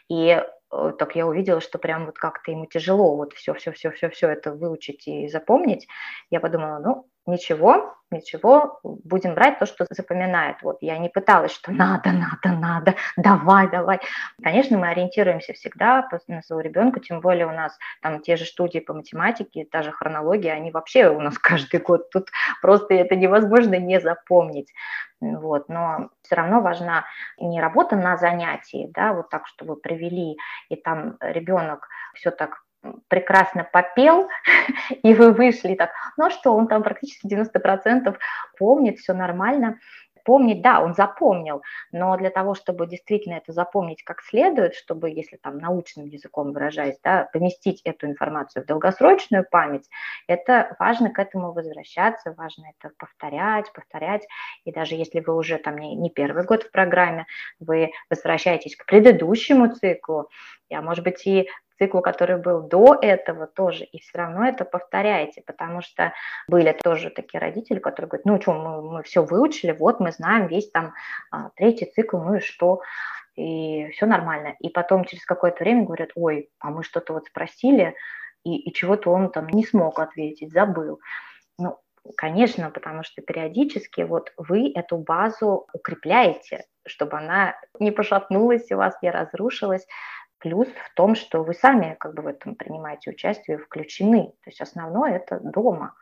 и 0.09 0.43
э, 0.73 0.93
так 0.99 1.17
я 1.17 1.27
увидела, 1.27 1.61
что 1.61 1.79
прям 1.79 2.07
вот 2.07 2.19
как-то 2.19 2.51
ему 2.51 2.67
тяжело 2.67 3.17
вот 3.17 3.33
все-все-все-все-все 3.33 4.29
это 4.29 4.53
выучить 4.53 5.07
и 5.09 5.29
запомнить. 5.29 5.87
Я 6.31 6.41
подумала, 6.41 6.79
ну, 6.79 7.09
ничего, 7.27 7.97
ничего, 8.11 8.79
будем 8.83 9.35
брать 9.35 9.59
то, 9.59 9.67
что 9.67 9.87
запоминает. 9.91 10.63
Вот 10.63 10.79
я 10.81 10.99
не 10.99 11.09
пыталась, 11.09 11.53
что 11.53 11.73
надо, 11.73 12.13
надо, 12.13 12.59
надо, 12.59 12.95
давай, 13.17 13.69
давай. 13.69 14.01
Конечно, 14.43 14.79
мы 14.79 14.89
ориентируемся 14.89 15.53
всегда 15.53 16.09
на 16.29 16.43
своего 16.43 16.61
ребенка, 16.61 17.01
тем 17.01 17.21
более 17.21 17.47
у 17.47 17.53
нас 17.53 17.77
там 18.03 18.21
те 18.21 18.37
же 18.37 18.45
студии 18.45 18.79
по 18.79 18.95
математике, 18.95 19.67
та 19.71 19.83
же 19.83 19.93
хронология, 19.93 20.53
они 20.53 20.71
вообще 20.71 21.09
у 21.09 21.21
нас 21.21 21.39
каждый 21.39 21.81
год. 21.81 22.11
Тут 22.11 22.29
просто 22.63 22.95
это 22.95 23.17
невозможно 23.17 23.75
не 23.75 24.01
запомнить. 24.01 24.73
Вот, 25.21 25.71
но 25.71 26.11
все 26.23 26.35
равно 26.35 26.61
важна 26.61 27.07
не 27.39 27.59
работа 27.61 27.97
на 27.97 28.19
занятии, 28.19 28.91
да, 28.93 29.15
вот 29.15 29.31
так, 29.31 29.47
что 29.47 29.65
вы 29.65 29.77
привели, 29.77 30.37
и 30.69 30.77
там 30.77 31.17
ребенок 31.21 31.89
все 32.15 32.31
так 32.31 32.66
прекрасно 33.09 33.69
попел, 33.71 34.29
и 35.03 35.15
вы 35.15 35.33
вышли 35.33 35.75
так, 35.75 35.91
ну 36.17 36.31
что, 36.31 36.53
он 36.53 36.69
там 36.69 36.83
практически 36.83 37.27
90% 37.27 38.17
помнит, 38.59 38.99
все 38.99 39.13
нормально. 39.13 39.79
Помнить, 40.25 40.61
да, 40.61 40.81
он 40.81 40.93
запомнил, 40.93 41.63
но 41.93 42.17
для 42.17 42.31
того, 42.31 42.57
чтобы 42.57 42.89
действительно 42.89 43.35
это 43.35 43.53
запомнить 43.53 44.03
как 44.03 44.23
следует, 44.23 44.75
чтобы, 44.75 45.09
если 45.09 45.37
там 45.37 45.59
научным 45.59 46.07
языком 46.07 46.53
выражаясь, 46.53 46.99
да, 47.05 47.29
поместить 47.33 47.81
эту 47.85 48.09
информацию 48.09 48.65
в 48.65 48.67
долгосрочную 48.67 49.47
память, 49.49 49.89
это 50.27 50.75
важно 50.81 51.11
к 51.11 51.21
этому 51.21 51.53
возвращаться, 51.53 52.35
важно 52.37 52.73
это 52.77 52.93
повторять, 52.99 53.73
повторять, 53.73 54.27
и 54.65 54.73
даже 54.73 54.97
если 54.97 55.21
вы 55.21 55.37
уже 55.37 55.59
там 55.59 55.79
не, 55.79 55.95
не 55.95 56.11
первый 56.11 56.43
год 56.43 56.65
в 56.65 56.73
программе, 56.73 57.27
вы 57.61 57.93
возвращаетесь 58.11 58.75
к 58.75 58.85
предыдущему 58.85 59.73
циклу, 59.77 60.29
а 60.73 60.83
может 60.83 61.05
быть 61.05 61.25
и 61.25 61.49
циклу, 61.79 62.01
который 62.01 62.37
был 62.37 62.63
до 62.63 62.97
этого 63.01 63.47
тоже, 63.47 63.85
и 63.85 63.99
все 64.01 64.19
равно 64.19 64.47
это 64.47 64.65
повторяете, 64.65 65.43
потому 65.47 65.83
что 65.83 66.13
были 66.49 66.73
тоже 66.73 67.11
такие 67.11 67.41
родители, 67.41 67.79
которые 67.79 68.09
говорят, 68.09 68.27
ну 68.27 68.41
что, 68.41 68.53
мы, 68.53 68.83
мы 68.83 69.03
все 69.03 69.23
выучили, 69.25 69.73
вот 69.73 70.01
мы 70.01 70.13
знаем 70.13 70.47
весь 70.47 70.71
там 70.71 70.95
а, 71.31 71.51
третий 71.57 71.87
цикл, 71.87 72.19
ну 72.19 72.37
и 72.37 72.41
что, 72.41 72.81
и 73.37 73.89
все 73.91 74.07
нормально. 74.07 74.57
И 74.61 74.69
потом 74.71 75.05
через 75.05 75.25
какое-то 75.25 75.63
время 75.63 75.85
говорят, 75.85 76.11
ой, 76.15 76.49
а 76.59 76.71
мы 76.71 76.83
что-то 76.83 77.13
вот 77.13 77.27
спросили, 77.27 77.95
и, 78.45 78.57
и 78.57 78.73
чего-то 78.73 79.11
он 79.11 79.31
там 79.31 79.49
не 79.49 79.65
смог 79.65 79.99
ответить, 79.99 80.53
забыл. 80.53 81.01
Ну, 81.59 81.79
конечно, 82.17 82.71
потому 82.71 83.03
что 83.03 83.23
периодически 83.23 84.03
вот 84.03 84.33
вы 84.37 84.73
эту 84.75 84.99
базу 84.99 85.67
укрепляете, 85.73 86.65
чтобы 86.87 87.19
она 87.19 87.57
не 87.79 87.91
пошатнулась 87.91 88.71
у 88.71 88.77
вас, 88.77 88.97
не 89.03 89.11
разрушилась. 89.11 89.87
Плюс 90.47 90.69
в 90.69 90.95
том, 90.95 91.17
что 91.17 91.43
вы 91.43 91.55
сами 91.55 91.97
как 91.99 92.15
бы 92.15 92.23
в 92.23 92.27
этом 92.29 92.55
принимаете 92.55 93.11
участие, 93.11 93.59
включены. 93.59 94.33
То 94.45 94.51
есть 94.51 94.61
основное 94.61 95.17
это 95.17 95.41
дома, 95.41 95.95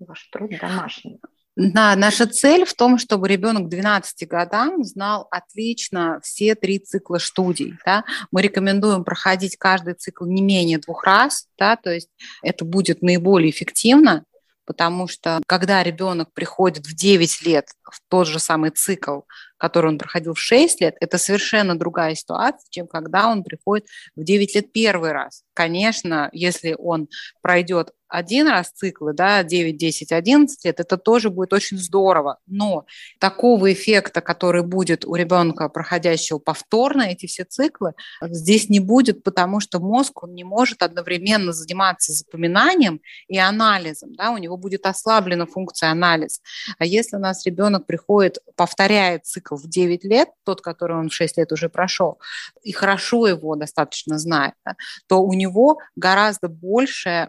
ваш 0.00 0.24
труд 0.32 0.50
домашний. 0.60 1.20
Да, 1.54 1.94
наша 1.94 2.26
цель 2.26 2.64
в 2.64 2.74
том, 2.74 2.98
чтобы 2.98 3.28
ребенок 3.28 3.66
к 3.66 3.68
12 3.68 4.26
годам 4.26 4.82
знал 4.82 5.28
отлично 5.30 6.18
все 6.24 6.56
три 6.56 6.80
цикла 6.80 7.18
студий. 7.18 7.78
Да? 7.86 8.02
Мы 8.32 8.42
рекомендуем 8.42 9.04
проходить 9.04 9.56
каждый 9.56 9.94
цикл 9.94 10.24
не 10.24 10.42
менее 10.42 10.78
двух 10.78 11.04
раз, 11.04 11.46
да? 11.56 11.76
то 11.76 11.94
есть 11.94 12.10
это 12.42 12.64
будет 12.64 13.00
наиболее 13.00 13.50
эффективно, 13.50 14.24
потому 14.66 15.06
что 15.06 15.40
когда 15.46 15.84
ребенок 15.84 16.32
приходит 16.32 16.84
в 16.84 16.96
9 16.96 17.42
лет 17.46 17.68
в 17.84 18.00
тот 18.08 18.26
же 18.26 18.40
самый 18.40 18.70
цикл, 18.70 19.20
который 19.58 19.88
он 19.88 19.98
проходил 19.98 20.34
в 20.34 20.40
6 20.40 20.80
лет, 20.80 20.96
это 21.00 21.18
совершенно 21.18 21.78
другая 21.78 22.14
ситуация, 22.14 22.66
чем 22.70 22.86
когда 22.86 23.28
он 23.28 23.44
приходит 23.44 23.86
в 24.16 24.24
9 24.24 24.54
лет 24.54 24.72
первый 24.72 25.12
раз. 25.12 25.42
Конечно, 25.54 26.30
если 26.32 26.74
он 26.78 27.08
пройдет 27.42 27.92
один 28.08 28.48
раз 28.48 28.70
циклы, 28.70 29.12
да, 29.12 29.42
9, 29.42 29.76
10, 29.76 30.12
11 30.12 30.64
лет, 30.64 30.80
это 30.80 30.96
тоже 30.96 31.30
будет 31.30 31.52
очень 31.52 31.78
здорово. 31.78 32.38
Но 32.46 32.86
такого 33.18 33.72
эффекта, 33.72 34.20
который 34.20 34.62
будет 34.62 35.04
у 35.04 35.14
ребенка, 35.14 35.68
проходящего 35.68 36.38
повторно 36.38 37.02
эти 37.02 37.26
все 37.26 37.44
циклы, 37.44 37.92
здесь 38.22 38.68
не 38.68 38.80
будет, 38.80 39.22
потому 39.22 39.60
что 39.60 39.80
мозг, 39.80 40.24
он 40.24 40.34
не 40.34 40.44
может 40.44 40.82
одновременно 40.82 41.52
заниматься 41.52 42.12
запоминанием 42.12 43.00
и 43.28 43.38
анализом, 43.38 44.14
да, 44.14 44.30
у 44.30 44.38
него 44.38 44.56
будет 44.56 44.86
ослаблена 44.86 45.46
функция 45.46 45.90
анализа. 45.90 46.40
А 46.78 46.84
если 46.84 47.16
у 47.16 47.20
нас 47.20 47.44
ребенок 47.46 47.86
приходит, 47.86 48.38
повторяет 48.56 49.26
цикл 49.26 49.56
в 49.56 49.68
9 49.68 50.04
лет, 50.04 50.28
тот, 50.44 50.60
который 50.60 50.96
он 50.96 51.10
в 51.10 51.14
6 51.14 51.38
лет 51.38 51.52
уже 51.52 51.68
прошел, 51.68 52.18
и 52.62 52.72
хорошо 52.72 53.26
его 53.26 53.54
достаточно 53.56 54.18
знает, 54.18 54.54
да, 54.64 54.76
то 55.06 55.22
у 55.22 55.32
него 55.34 55.78
гораздо 55.96 56.48
больше 56.48 57.28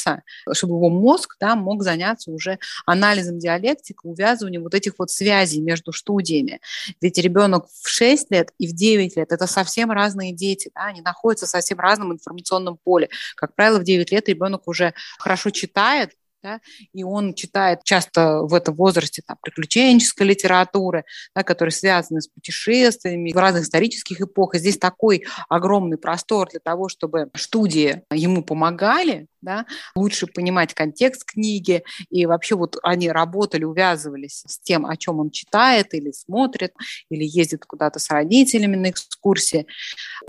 ресурса, 0.00 0.22
чтобы 0.52 0.74
его 0.74 0.88
мозг 0.88 1.36
да, 1.40 1.56
мог 1.56 1.82
заняться 1.82 2.30
уже 2.30 2.58
анализом 2.86 3.38
диалектики, 3.38 3.98
увязыванием 4.02 4.62
вот 4.62 4.74
этих 4.74 4.94
вот 4.98 5.10
связей 5.10 5.60
между 5.60 5.92
студиями. 5.92 6.60
Ведь 7.00 7.18
ребенок 7.18 7.66
в 7.82 7.88
6 7.88 8.30
лет 8.30 8.50
и 8.58 8.66
в 8.66 8.72
9 8.74 9.16
лет– 9.16 9.28
это 9.32 9.46
совсем 9.46 9.90
разные 9.90 10.32
дети, 10.32 10.70
да, 10.74 10.86
они 10.86 11.00
находятся 11.00 11.46
в 11.46 11.50
совсем 11.50 11.78
разном 11.78 12.12
информационном 12.12 12.78
поле. 12.82 13.08
Как 13.36 13.54
правило, 13.54 13.78
в 13.78 13.84
9 13.84 14.10
лет 14.12 14.28
ребенок 14.28 14.66
уже 14.68 14.94
хорошо 15.18 15.50
читает, 15.50 16.12
да, 16.42 16.60
и 16.92 17.04
он 17.04 17.34
читает 17.34 17.80
часто 17.84 18.42
в 18.42 18.54
этом 18.54 18.74
возрасте 18.74 19.22
там, 19.26 19.36
приключенческой 19.42 20.28
литературы, 20.28 21.04
да, 21.34 21.42
которые 21.42 21.72
связаны 21.72 22.20
с 22.20 22.28
путешествиями 22.28 23.32
в 23.32 23.36
разных 23.36 23.64
исторических 23.64 24.20
эпохах. 24.20 24.60
Здесь 24.60 24.78
такой 24.78 25.24
огромный 25.48 25.98
простор 25.98 26.48
для 26.50 26.60
того, 26.60 26.88
чтобы 26.88 27.30
студии 27.36 28.02
ему 28.12 28.42
помогали, 28.42 29.26
да, 29.42 29.66
лучше 29.94 30.26
понимать 30.26 30.74
контекст 30.74 31.24
книги, 31.24 31.82
и 32.10 32.26
вообще 32.26 32.56
вот 32.56 32.76
они 32.82 33.10
работали, 33.10 33.64
увязывались 33.64 34.42
с 34.46 34.58
тем, 34.60 34.86
о 34.86 34.96
чем 34.96 35.18
он 35.20 35.30
читает 35.30 35.94
или 35.94 36.12
смотрит, 36.12 36.72
или 37.10 37.24
ездит 37.24 37.64
куда-то 37.64 37.98
с 37.98 38.10
родителями 38.10 38.76
на 38.76 38.90
экскурсии, 38.90 39.66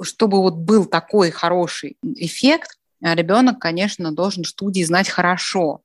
чтобы 0.02 0.42
вот 0.42 0.56
был 0.56 0.86
такой 0.86 1.32
хороший 1.32 1.98
эффект, 2.04 2.78
ребенок, 3.02 3.60
конечно, 3.60 4.12
должен 4.12 4.44
студии 4.44 4.84
знать 4.84 5.10
хорошо, 5.10 5.82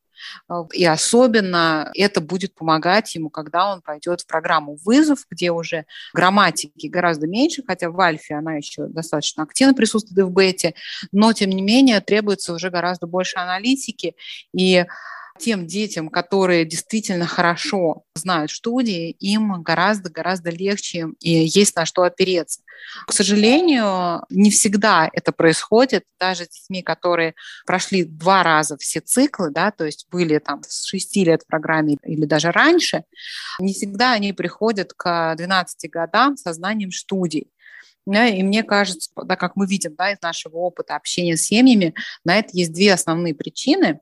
И 0.72 0.84
особенно 0.84 1.90
это 1.94 2.20
будет 2.20 2.54
помогать 2.54 3.14
ему, 3.14 3.30
когда 3.30 3.72
он 3.72 3.82
пойдет 3.82 4.22
в 4.22 4.26
программу 4.26 4.76
«Вызов», 4.84 5.26
где 5.30 5.50
уже 5.50 5.86
грамматики 6.14 6.86
гораздо 6.86 7.26
меньше, 7.26 7.62
хотя 7.66 7.90
в 7.90 8.00
альфе 8.00 8.34
она 8.34 8.54
еще 8.54 8.86
достаточно 8.86 9.42
активно 9.42 9.74
присутствует 9.74 10.18
и 10.18 10.22
в 10.22 10.30
бете, 10.30 10.74
но, 11.12 11.32
тем 11.32 11.50
не 11.50 11.62
менее, 11.62 12.00
требуется 12.00 12.52
уже 12.52 12.70
гораздо 12.70 13.06
больше 13.06 13.38
аналитики. 13.38 14.14
И 14.52 14.86
тем 15.38 15.66
детям, 15.66 16.08
которые 16.08 16.64
действительно 16.64 17.26
хорошо 17.26 18.04
знают 18.14 18.50
студии, 18.50 19.10
им 19.10 19.62
гораздо-гораздо 19.62 20.50
легче 20.50 21.08
и 21.20 21.30
есть 21.30 21.76
на 21.76 21.86
что 21.86 22.02
опереться. 22.02 22.60
К 23.06 23.12
сожалению, 23.12 24.24
не 24.30 24.50
всегда 24.50 25.08
это 25.12 25.32
происходит, 25.32 26.04
даже 26.18 26.44
с 26.44 26.48
детьми, 26.48 26.82
которые 26.82 27.34
прошли 27.66 28.04
два 28.04 28.42
раза 28.42 28.76
все 28.76 29.00
циклы, 29.00 29.50
да, 29.50 29.70
то 29.70 29.84
есть 29.84 30.06
были 30.10 30.38
там 30.38 30.62
с 30.62 30.86
6 30.86 31.16
лет 31.16 31.42
в 31.42 31.46
программе 31.46 31.96
или 32.02 32.24
даже 32.24 32.50
раньше, 32.50 33.04
не 33.58 33.72
всегда 33.72 34.12
они 34.12 34.32
приходят 34.32 34.92
к 34.92 35.34
12 35.36 35.90
годам 35.90 36.36
со 36.36 36.52
знанием 36.52 36.90
студий. 36.90 37.50
Да, 38.06 38.28
и 38.28 38.40
мне 38.44 38.62
кажется, 38.62 39.10
да, 39.16 39.34
как 39.34 39.56
мы 39.56 39.66
видим 39.66 39.96
да, 39.96 40.12
из 40.12 40.22
нашего 40.22 40.58
опыта 40.58 40.94
общения 40.94 41.36
с 41.36 41.42
семьями, 41.42 41.92
на 42.24 42.38
это 42.38 42.50
есть 42.52 42.72
две 42.72 42.92
основные 42.92 43.34
причины. 43.34 43.98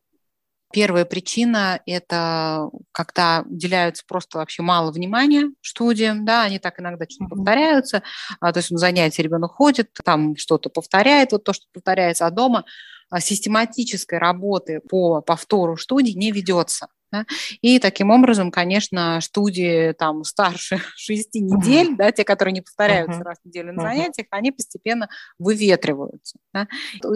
Первая 0.75 1.05
причина– 1.05 1.81
это 1.87 2.69
когда 2.91 3.45
уделяются 3.47 4.03
просто 4.09 4.39
вообще 4.39 4.61
мало 4.63 4.91
внимания 4.91 5.53
студиям, 5.63 6.25
да, 6.25 6.43
они 6.43 6.59
так 6.59 6.81
иногда 6.81 7.05
что-то 7.09 7.37
повторяются, 7.37 8.03
а, 8.41 8.53
то 8.53 8.59
есть 8.59 8.73
на 8.73 8.79
занятия 8.79 9.23
ребенок 9.23 9.53
ходит, 9.53 9.91
там 10.05 10.35
что-то 10.37 10.71
повторяет, 10.71 11.31
вот 11.31 11.45
то, 11.45 11.53
что 11.53 11.67
повторяется, 11.73 12.27
а 12.27 12.31
дома 12.33 12.65
а, 13.09 13.21
систематической 13.21 14.19
работы 14.19 14.81
по 14.81 15.21
повтору 15.21 15.77
студии 15.77 16.11
не 16.11 16.33
ведется. 16.33 16.89
Да? 17.15 17.27
И 17.61 17.79
таким 17.79 18.11
образом, 18.11 18.51
конечно, 18.51 19.21
студии 19.21 19.93
там 19.93 20.25
старше 20.25 20.81
шести 20.97 21.41
недель, 21.41 21.93
uh-huh. 21.93 21.97
да, 21.97 22.13
те, 22.13 22.25
которые 22.25 22.53
не 22.53 22.61
повторяются 22.61 23.21
uh-huh. 23.21 23.25
раз 23.25 23.39
в 23.43 23.47
неделю 23.47 23.73
на 23.73 23.81
uh-huh. 23.81 23.83
занятиях, 23.83 24.27
они 24.31 24.51
постепенно 24.51 25.09
выветриваются. 25.39 26.39
Да? 26.53 26.67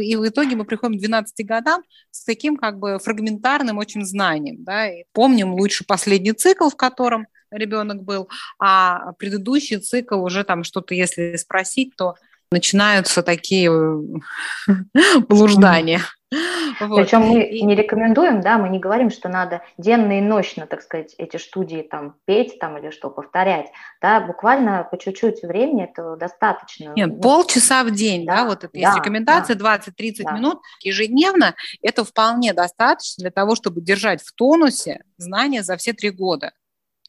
И 0.01 0.15
в 0.15 0.29
итоге 0.29 0.55
мы 0.55 0.65
приходим 0.65 0.97
к 0.97 1.01
12 1.01 1.45
годам 1.45 1.83
с 2.13 2.25
таким 2.25 2.57
как 2.57 2.79
бы 2.79 3.01
фрагментарным 3.01 3.79
очень 3.79 4.05
знанием. 4.05 4.63
Да? 4.63 4.89
И 4.89 5.03
помним 5.13 5.53
лучше 5.55 5.85
последний 5.85 6.33
цикл, 6.33 6.69
в 6.69 6.77
котором 6.77 7.27
ребенок 7.51 8.05
был, 8.05 8.29
а 8.61 9.15
предыдущий 9.15 9.79
цикл 9.79 10.23
уже 10.23 10.45
там 10.45 10.63
что-то, 10.63 10.95
если 10.95 11.35
спросить, 11.37 11.97
то 11.97 12.15
начинаются 12.53 13.25
такие 13.25 13.71
блуждания. 15.29 16.03
Вот. 16.31 16.97
Причем 16.97 17.23
мы 17.23 17.43
и... 17.43 17.63
не 17.63 17.75
рекомендуем, 17.75 18.41
да, 18.41 18.59
мы 18.59 18.69
не 18.69 18.79
говорим, 18.79 19.11
что 19.11 19.29
надо 19.29 19.63
денно 19.79 20.19
и 20.19 20.21
ночно, 20.21 20.67
так 20.67 20.83
сказать, 20.83 21.15
эти 21.17 21.39
студии 21.39 21.81
там 21.81 22.17
петь 22.27 22.59
там 22.59 22.77
или 22.79 22.91
что, 22.91 23.11
повторять, 23.11 23.67
да, 24.03 24.21
буквально 24.21 24.87
по 24.91 24.99
чуть-чуть 24.99 25.43
времени 25.43 25.85
этого 25.85 26.17
достаточно. 26.17 26.93
Нет, 26.95 27.09
ну, 27.09 27.21
полчаса 27.21 27.83
в 27.83 27.91
день, 27.91 28.27
да, 28.27 28.37
да 28.37 28.45
вот 28.45 28.65
это 28.65 28.73
да, 28.73 28.79
есть 28.79 28.97
рекомендация, 28.97 29.57
да, 29.57 29.77
20-30 29.77 30.15
да. 30.25 30.33
минут 30.33 30.61
ежедневно, 30.81 31.55
это 31.83 32.05
вполне 32.05 32.53
достаточно 32.53 33.23
для 33.23 33.31
того, 33.31 33.55
чтобы 33.55 33.81
держать 33.81 34.23
в 34.23 34.33
тонусе 34.33 35.03
знания 35.17 35.63
за 35.63 35.77
все 35.77 35.93
три 35.93 36.11
года. 36.11 36.53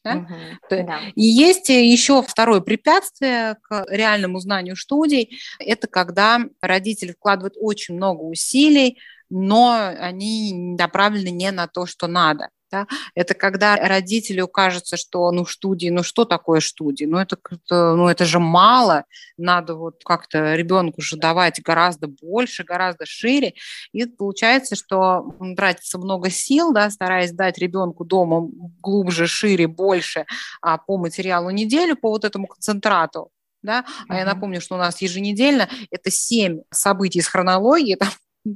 Да? 0.04 0.16
Угу, 0.16 0.86
да. 0.86 1.00
И 1.14 1.22
есть 1.22 1.68
еще 1.68 2.22
второе 2.22 2.60
препятствие 2.60 3.56
к 3.62 3.84
реальному 3.88 4.40
знанию 4.40 4.76
студий. 4.76 5.40
Это 5.58 5.88
когда 5.88 6.40
родители 6.62 7.12
вкладывают 7.12 7.54
очень 7.58 7.96
много 7.96 8.22
усилий, 8.22 8.98
но 9.28 9.94
они 9.98 10.74
направлены 10.78 11.30
не 11.30 11.50
на 11.50 11.66
то, 11.66 11.86
что 11.86 12.06
надо. 12.06 12.48
Да? 12.70 12.86
Это 13.14 13.34
когда 13.34 13.76
родителю 13.76 14.48
кажется, 14.48 14.96
что 14.96 15.30
ну 15.32 15.44
студии, 15.44 15.88
ну 15.88 16.02
что 16.02 16.24
такое 16.24 16.60
студии? 16.60 17.04
Ну 17.04 17.18
это, 17.18 17.36
ну 17.68 18.08
это 18.08 18.24
же 18.24 18.38
мало, 18.38 19.04
надо 19.36 19.74
вот 19.74 20.02
как-то 20.04 20.54
ребенку 20.54 21.02
же 21.02 21.16
давать 21.16 21.60
гораздо 21.62 22.06
больше, 22.06 22.64
гораздо 22.64 23.06
шире. 23.06 23.54
И 23.92 24.06
получается, 24.06 24.76
что 24.76 25.34
тратится 25.56 25.98
много 25.98 26.30
сил, 26.30 26.72
да, 26.72 26.90
стараясь 26.90 27.32
дать 27.32 27.58
ребенку 27.58 28.04
дома 28.04 28.48
глубже, 28.80 29.26
шире, 29.26 29.66
больше 29.66 30.26
а 30.62 30.78
по 30.78 30.96
материалу 30.96 31.50
неделю, 31.50 31.96
по 31.96 32.10
вот 32.10 32.24
этому 32.24 32.46
концентрату. 32.46 33.30
Да? 33.62 33.84
А 34.08 34.14
uh-huh. 34.14 34.18
я 34.18 34.24
напомню, 34.24 34.60
что 34.60 34.76
у 34.76 34.78
нас 34.78 35.02
еженедельно 35.02 35.68
это 35.90 36.10
семь 36.10 36.62
событий 36.70 37.18
из 37.18 37.28
хронологии, 37.28 37.94
там 37.94 38.08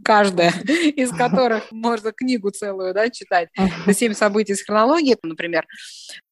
каждая 0.04 0.50
из 0.96 1.10
которых 1.10 1.70
можно 1.70 2.12
книгу 2.12 2.50
целую 2.50 2.94
да, 2.94 3.10
читать. 3.10 3.48
Семь 3.92 4.14
событий 4.14 4.54
с 4.54 4.62
хронологией, 4.62 5.16
например, 5.22 5.66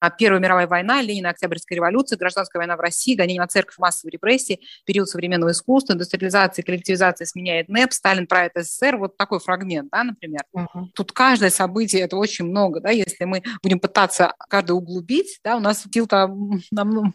а, 0.01 0.11
Первая 0.11 0.41
мировая 0.41 0.67
война, 0.67 1.03
Ленина, 1.03 1.31
Октябрьская 1.31 1.77
революция, 1.77 2.17
гражданская 2.17 2.61
война 2.61 2.77
в 2.77 2.81
России, 2.81 3.15
гонение 3.15 3.41
на 3.41 3.49
церковь, 3.49 3.79
массовые 3.79 4.13
репрессии, 4.13 4.61
период 4.85 5.09
современного 5.09 5.53
искусства, 5.53 5.95
индустриализация, 5.95 6.63
коллективизация 6.63 7.27
сменяет 7.27 7.69
НЭП, 7.69 7.93
Сталин 7.93 8.27
правит 8.27 8.53
СССР, 8.57 8.97
вот 8.97 9.17
такой 9.17 9.41
фрагмент, 9.41 9.91
да, 9.91 10.05
например. 10.05 10.43
Uh-huh. 10.57 10.87
Тут 10.95 11.13
каждое 11.13 11.51
событие, 11.51 12.03
это 12.03 12.17
очень 12.17 12.47
много, 12.47 12.81
да, 12.81 12.91
если 12.91 13.25
мы 13.25 13.43
будем 13.63 13.81
пытаться 13.81 14.35
каждое 14.49 14.75
углубить, 14.75 15.39
да, 15.45 15.57
у 15.57 15.61
нас 15.61 15.85
сил-то 15.93 16.29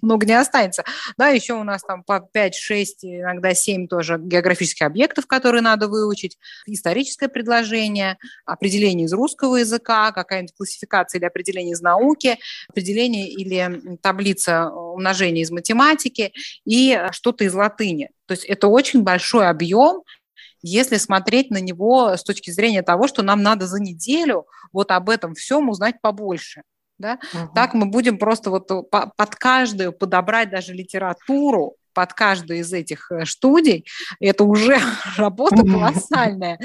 много 0.01 0.25
не 0.25 0.33
останется. 0.33 0.83
Да, 1.17 1.29
еще 1.29 1.53
у 1.53 1.63
нас 1.63 1.81
там 1.83 2.03
по 2.03 2.27
5-6, 2.33 2.51
иногда 3.03 3.53
7 3.53 3.87
тоже 3.87 4.17
географических 4.19 4.85
объектов, 4.85 5.27
которые 5.27 5.61
надо 5.61 5.87
выучить, 5.87 6.26
историческое 6.65 7.27
предложение, 7.27 8.17
определение 8.45 9.05
из 9.05 9.13
русского 9.13 9.57
языка, 9.57 10.11
какая-нибудь 10.11 10.55
классификация 10.55 11.19
или 11.19 11.25
определение 11.25 11.73
из 11.73 11.81
науки, 11.81 12.37
определение 12.69 13.29
или 13.29 13.97
таблица 14.01 14.69
умножения 14.69 15.43
из 15.43 15.51
математики 15.51 16.33
и 16.65 16.99
что-то 17.11 17.43
из 17.43 17.53
латыни. 17.53 18.09
То 18.25 18.33
есть 18.33 18.45
это 18.45 18.67
очень 18.67 19.03
большой 19.03 19.47
объем, 19.47 20.03
если 20.61 20.97
смотреть 20.97 21.51
на 21.51 21.59
него 21.59 22.17
с 22.17 22.23
точки 22.23 22.51
зрения 22.51 22.81
того, 22.81 23.07
что 23.07 23.21
нам 23.21 23.41
надо 23.41 23.67
за 23.67 23.79
неделю 23.79 24.47
вот 24.73 24.91
об 24.91 25.09
этом 25.09 25.33
всем 25.33 25.69
узнать 25.69 26.01
побольше. 26.01 26.63
Да? 26.97 27.19
Угу. 27.33 27.53
Так 27.53 27.73
мы 27.73 27.85
будем 27.85 28.17
просто 28.17 28.49
вот 28.49 28.67
под 28.67 29.35
каждую 29.35 29.93
подобрать 29.93 30.49
даже 30.49 30.73
литературу, 30.73 31.75
под 31.97 32.13
каждую 32.13 32.59
из 32.59 32.71
этих 32.73 33.11
э, 33.11 33.25
студий, 33.25 33.83
это 34.19 34.43
уже 34.43 34.77
работа 35.17 35.63
колоссальная. 35.63 36.59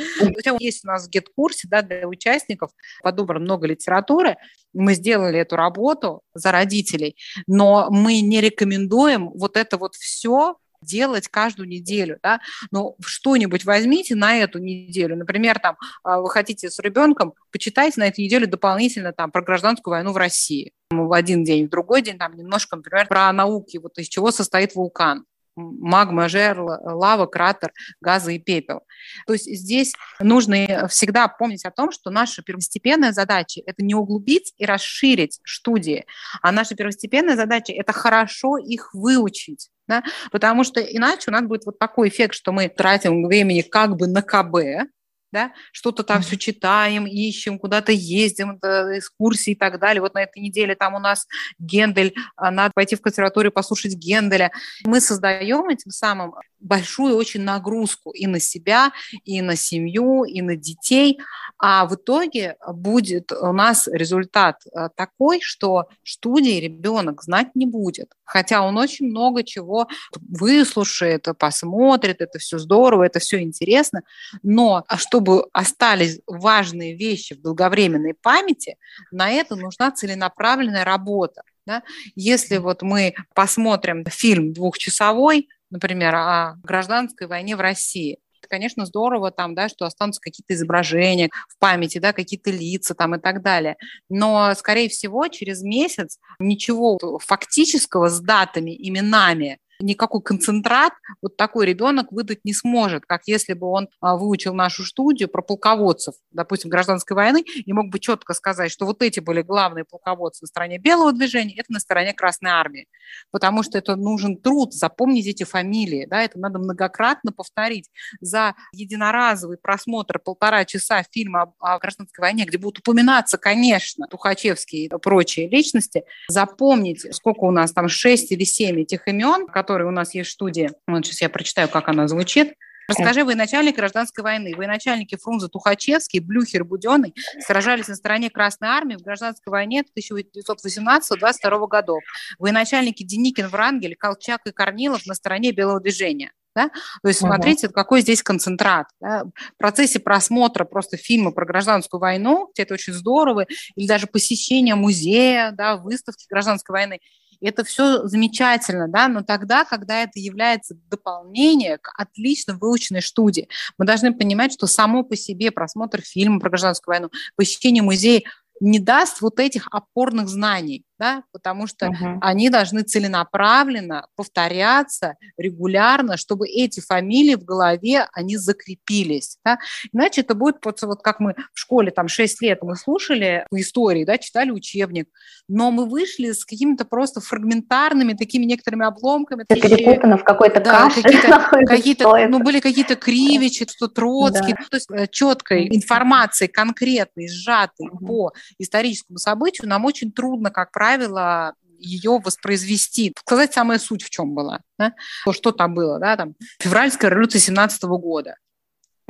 Есть 0.60 0.84
у 0.84 0.88
нас 0.88 1.08
в 1.08 1.10
GET-курсе 1.10 1.68
да, 1.68 1.80
для 1.80 2.06
участников 2.06 2.70
подобрано 3.02 3.40
много 3.42 3.66
литературы, 3.66 4.36
мы 4.74 4.92
сделали 4.92 5.38
эту 5.38 5.56
работу 5.56 6.20
за 6.34 6.52
родителей, 6.52 7.16
но 7.46 7.88
мы 7.88 8.20
не 8.20 8.42
рекомендуем 8.42 9.30
вот 9.30 9.56
это 9.56 9.78
вот 9.78 9.94
все 9.94 10.56
делать 10.82 11.28
каждую 11.28 11.68
неделю, 11.68 12.18
да, 12.22 12.40
но 12.70 12.96
что-нибудь 13.04 13.64
возьмите 13.64 14.14
на 14.14 14.36
эту 14.36 14.58
неделю, 14.58 15.16
например, 15.16 15.58
там, 15.58 15.76
а, 16.02 16.20
вы 16.20 16.30
хотите 16.30 16.70
с 16.70 16.78
ребенком, 16.78 17.34
почитайте 17.50 18.00
на 18.00 18.08
эту 18.08 18.20
неделю 18.20 18.46
дополнительно 18.46 19.12
там 19.12 19.30
про 19.30 19.42
гражданскую 19.42 19.92
войну 19.92 20.12
в 20.12 20.16
России, 20.16 20.72
в 20.90 21.12
один 21.12 21.44
день, 21.44 21.66
в 21.66 21.70
другой 21.70 22.02
день 22.02 22.18
там 22.18 22.36
немножко, 22.36 22.76
например, 22.76 23.06
про 23.06 23.32
науки, 23.32 23.78
вот 23.78 23.98
из 23.98 24.08
чего 24.08 24.30
состоит 24.30 24.74
вулкан, 24.74 25.24
магма, 25.56 26.28
жер, 26.28 26.60
лава, 26.60 27.26
кратер, 27.26 27.72
газы 28.00 28.36
и 28.36 28.38
пепел. 28.38 28.82
То 29.26 29.32
есть 29.32 29.46
здесь 29.46 29.94
нужно 30.20 30.88
всегда 30.88 31.28
помнить 31.28 31.64
о 31.64 31.70
том, 31.70 31.92
что 31.92 32.10
наша 32.10 32.42
первостепенная 32.42 33.12
задача– 33.12 33.60
это 33.66 33.84
не 33.84 33.94
углубить 33.94 34.54
и 34.58 34.64
расширить 34.64 35.40
студии, 35.44 36.04
а 36.40 36.52
наша 36.52 36.74
первостепенная 36.74 37.36
задача– 37.36 37.72
это 37.76 37.92
хорошо 37.92 38.56
их 38.56 38.94
выучить. 38.94 39.68
Да? 39.88 40.02
Потому 40.30 40.64
что 40.64 40.80
иначе 40.80 41.24
у 41.28 41.32
нас 41.32 41.42
будет 41.42 41.66
вот 41.66 41.78
такой 41.78 42.08
эффект, 42.08 42.34
что 42.34 42.52
мы 42.52 42.68
тратим 42.68 43.26
времени 43.26 43.62
как 43.62 43.96
бы 43.96 44.06
на 44.06 44.22
КБ, 44.22 44.88
да, 45.32 45.52
что-то 45.72 46.02
там 46.02 46.22
все 46.22 46.36
читаем, 46.36 47.06
ищем, 47.06 47.58
куда-то 47.58 47.90
ездим, 47.90 48.58
экскурсии 48.58 49.52
и 49.52 49.56
так 49.56 49.80
далее. 49.80 50.02
Вот 50.02 50.14
на 50.14 50.22
этой 50.22 50.40
неделе 50.40 50.74
там 50.74 50.94
у 50.94 50.98
нас 50.98 51.26
Гендель, 51.58 52.14
а, 52.36 52.50
надо 52.50 52.72
пойти 52.74 52.96
в 52.96 53.00
консерваторию 53.00 53.50
послушать 53.50 53.94
Генделя. 53.94 54.52
Мы 54.84 55.00
создаем 55.00 55.68
этим 55.68 55.90
самым 55.90 56.34
большую 56.60 57.16
очень 57.16 57.42
нагрузку 57.42 58.10
и 58.10 58.26
на 58.26 58.40
себя, 58.40 58.92
и 59.24 59.42
на 59.42 59.56
семью, 59.56 60.24
и 60.24 60.40
на 60.42 60.56
детей. 60.56 61.18
А 61.58 61.86
в 61.86 61.94
итоге 61.96 62.56
будет 62.68 63.32
у 63.32 63.52
нас 63.52 63.88
результат 63.88 64.62
а, 64.72 64.88
такой, 64.90 65.40
что 65.40 65.86
студии 66.04 66.60
ребенок 66.60 67.22
знать 67.22 67.54
не 67.54 67.66
будет. 67.66 68.12
Хотя 68.24 68.62
он 68.62 68.78
очень 68.78 69.06
много 69.06 69.44
чего 69.44 69.88
выслушает, 70.16 71.26
посмотрит, 71.38 72.20
это 72.20 72.38
все 72.38 72.58
здорово, 72.58 73.04
это 73.04 73.18
все 73.18 73.40
интересно. 73.40 74.02
Но 74.42 74.84
чтобы 75.22 75.46
остались 75.52 76.20
важные 76.26 76.96
вещи 76.96 77.34
в 77.34 77.40
долговременной 77.40 78.14
памяти, 78.14 78.76
на 79.12 79.30
это 79.30 79.54
нужна 79.54 79.92
целенаправленная 79.92 80.84
работа. 80.84 81.42
Да? 81.64 81.84
Если 82.16 82.56
вот 82.56 82.82
мы 82.82 83.14
посмотрим 83.34 84.04
фильм 84.06 84.52
двухчасовой, 84.52 85.48
например, 85.70 86.14
о 86.14 86.56
гражданской 86.64 87.28
войне 87.28 87.54
в 87.56 87.60
России. 87.60 88.18
конечно, 88.48 88.84
здорово 88.84 89.30
там, 89.30 89.54
да, 89.54 89.68
что 89.68 89.86
останутся 89.86 90.20
какие-то 90.20 90.54
изображения 90.54 91.30
в 91.48 91.56
памяти, 91.58 91.98
да, 91.98 92.12
какие-то 92.12 92.50
лица 92.50 92.94
там 92.94 93.14
и 93.14 93.20
так 93.20 93.40
далее. 93.40 93.76
Но, 94.10 94.52
скорее 94.56 94.88
всего, 94.88 95.28
через 95.28 95.62
месяц 95.62 96.18
ничего 96.40 96.98
фактического 97.20 98.08
с 98.08 98.20
датами, 98.20 98.76
именами 98.76 99.58
никакой 99.84 100.22
концентрат 100.22 100.92
вот 101.20 101.36
такой 101.36 101.66
ребенок 101.66 102.12
выдать 102.12 102.44
не 102.44 102.54
сможет, 102.54 103.06
как 103.06 103.22
если 103.26 103.52
бы 103.52 103.66
он 103.66 103.88
а, 104.00 104.16
выучил 104.16 104.54
нашу 104.54 104.84
студию 104.84 105.28
про 105.28 105.42
полководцев, 105.42 106.14
допустим, 106.30 106.70
гражданской 106.70 107.14
войны, 107.14 107.42
и 107.42 107.72
мог 107.72 107.88
бы 107.88 107.98
четко 107.98 108.34
сказать, 108.34 108.70
что 108.70 108.86
вот 108.86 109.02
эти 109.02 109.20
были 109.20 109.42
главные 109.42 109.84
полководцы 109.84 110.42
на 110.42 110.48
стороне 110.48 110.78
белого 110.78 111.12
движения, 111.12 111.54
это 111.56 111.72
на 111.72 111.80
стороне 111.80 112.12
Красной 112.12 112.50
Армии. 112.50 112.88
Потому 113.30 113.62
что 113.62 113.78
это 113.78 113.96
нужен 113.96 114.36
труд, 114.36 114.72
запомнить 114.72 115.26
эти 115.26 115.44
фамилии, 115.44 116.06
да, 116.06 116.22
это 116.22 116.38
надо 116.38 116.58
многократно 116.58 117.32
повторить. 117.32 117.90
За 118.20 118.54
единоразовый 118.72 119.58
просмотр 119.58 120.18
полтора 120.18 120.64
часа 120.64 121.02
фильма 121.10 121.54
о, 121.60 121.74
о 121.74 121.78
гражданской 121.78 122.22
войне, 122.22 122.44
где 122.44 122.58
будут 122.58 122.78
упоминаться, 122.78 123.38
конечно, 123.38 124.06
Тухачевские 124.06 124.84
и 124.84 124.88
прочие 124.88 125.48
личности, 125.48 126.04
запомнить, 126.28 127.06
сколько 127.14 127.44
у 127.44 127.50
нас 127.50 127.72
там, 127.72 127.88
шесть 127.88 128.32
или 128.32 128.44
семь 128.44 128.80
этих 128.80 129.08
имен, 129.08 129.46
которые 129.46 129.71
которой 129.72 129.88
у 129.88 129.90
нас 129.90 130.14
есть 130.14 130.28
в 130.30 130.32
студии. 130.34 130.70
Вот 130.86 131.06
сейчас 131.06 131.22
я 131.22 131.30
прочитаю, 131.30 131.66
как 131.68 131.88
она 131.88 132.06
звучит. 132.06 132.52
Расскажи, 132.88 133.24
вы 133.24 133.34
начальник 133.34 133.76
гражданской 133.76 134.22
войны, 134.22 134.54
вы 134.54 134.66
начальники 134.66 135.16
Фрунзе 135.16 135.48
Тухачевский, 135.48 136.18
Блюхер, 136.18 136.64
Буденный 136.64 137.14
сражались 137.46 137.88
на 137.88 137.94
стороне 137.94 138.28
Красной 138.28 138.68
Армии 138.68 138.96
в 138.96 139.02
гражданской 139.02 139.50
войне 139.50 139.82
1918-22 139.96 141.68
годов. 141.68 142.02
Вы 142.38 142.52
начальники 142.52 143.02
Деникин, 143.02 143.48
Врангель, 143.48 143.96
Колчак 143.96 144.42
и 144.44 144.50
Корнилов 144.50 145.06
на 145.06 145.14
стороне 145.14 145.52
Белого 145.52 145.80
движения. 145.80 146.32
Да? 146.54 146.68
То 147.02 147.08
есть 147.08 147.20
смотрите, 147.20 147.68
uh 147.68 147.70
какой 147.70 148.02
здесь 148.02 148.22
концентрат. 148.22 148.88
Да? 149.00 149.24
В 149.24 149.56
процессе 149.56 150.00
просмотра 150.00 150.64
просто 150.64 150.98
фильма 150.98 151.30
про 151.30 151.46
гражданскую 151.46 151.98
войну, 151.98 152.50
это 152.58 152.74
очень 152.74 152.92
здорово, 152.92 153.46
или 153.74 153.86
даже 153.86 154.06
посещение 154.06 154.74
музея, 154.74 155.52
да, 155.52 155.76
выставки 155.76 156.26
гражданской 156.28 156.74
войны, 156.74 157.00
это 157.42 157.64
все 157.64 158.06
замечательно, 158.06 158.88
да, 158.88 159.08
но 159.08 159.22
тогда, 159.22 159.64
когда 159.64 160.02
это 160.02 160.18
является 160.18 160.74
дополнением 160.88 161.78
к 161.80 161.92
отлично 161.96 162.54
выученной 162.54 163.02
студии, 163.02 163.48
мы 163.78 163.84
должны 163.84 164.14
понимать, 164.14 164.52
что 164.52 164.66
само 164.66 165.02
по 165.02 165.16
себе 165.16 165.50
просмотр 165.50 166.00
фильма 166.00 166.40
про 166.40 166.50
гражданскую 166.50 166.94
войну, 166.94 167.10
посещение 167.36 167.82
музея 167.82 168.22
не 168.60 168.78
даст 168.78 169.20
вот 169.20 169.40
этих 169.40 169.66
опорных 169.72 170.28
знаний 170.28 170.84
да, 171.02 171.24
потому 171.32 171.66
что 171.66 171.86
uh-huh. 171.86 172.18
они 172.20 172.48
должны 172.48 172.82
целенаправленно 172.82 174.06
повторяться 174.14 175.16
регулярно, 175.36 176.16
чтобы 176.16 176.48
эти 176.48 176.78
фамилии 176.78 177.34
в 177.34 177.44
голове, 177.44 178.06
они 178.12 178.36
закрепились, 178.36 179.36
да? 179.44 179.58
иначе 179.92 180.20
это 180.20 180.36
будет 180.36 180.64
вот, 180.64 180.80
вот 180.82 181.02
как 181.02 181.18
мы 181.18 181.34
в 181.52 181.58
школе 181.58 181.90
там 181.90 182.06
6 182.06 182.40
лет 182.42 182.60
мы 182.62 182.76
слушали 182.76 183.44
истории, 183.52 184.04
да, 184.04 184.16
читали 184.16 184.52
учебник, 184.52 185.08
но 185.48 185.72
мы 185.72 185.88
вышли 185.88 186.30
с 186.30 186.44
какими-то 186.44 186.84
просто 186.84 187.20
фрагментарными 187.20 188.12
такими 188.12 188.44
некоторыми 188.44 188.86
обломками. 188.86 189.44
Перепутано 189.48 190.18
в 190.18 190.24
какой-то 190.24 190.60
да, 190.60 190.88
каше. 190.88 191.02
Какие-то, 191.12 191.48
какие-то 191.66 192.28
ну, 192.28 192.38
были 192.38 192.60
какие-то 192.60 192.94
Кривичи, 192.94 193.66
что 193.68 193.88
Троцкий, 193.88 194.52
да. 194.52 194.66
то 194.70 194.76
есть 194.76 194.90
э, 194.90 195.06
четкой 195.08 195.66
информации, 195.68 196.46
конкретной, 196.46 197.28
сжатой 197.28 197.88
uh-huh. 197.88 198.06
по 198.06 198.32
историческому 198.58 199.18
событию 199.18 199.68
нам 199.68 199.84
очень 199.84 200.12
трудно, 200.12 200.50
как 200.50 200.70
правило, 200.70 200.91
правило, 200.96 201.54
ее 201.78 202.20
воспроизвести, 202.22 203.12
сказать 203.18 203.52
самая 203.52 203.78
суть 203.78 204.04
в 204.04 204.10
чем 204.10 204.34
была, 204.34 204.60
да? 204.78 204.92
что 205.32 205.52
там 205.52 205.74
было, 205.74 205.98
да, 205.98 206.16
там, 206.16 206.34
февральская 206.60 207.10
революция 207.10 207.40
17 207.40 207.82
года, 207.84 208.36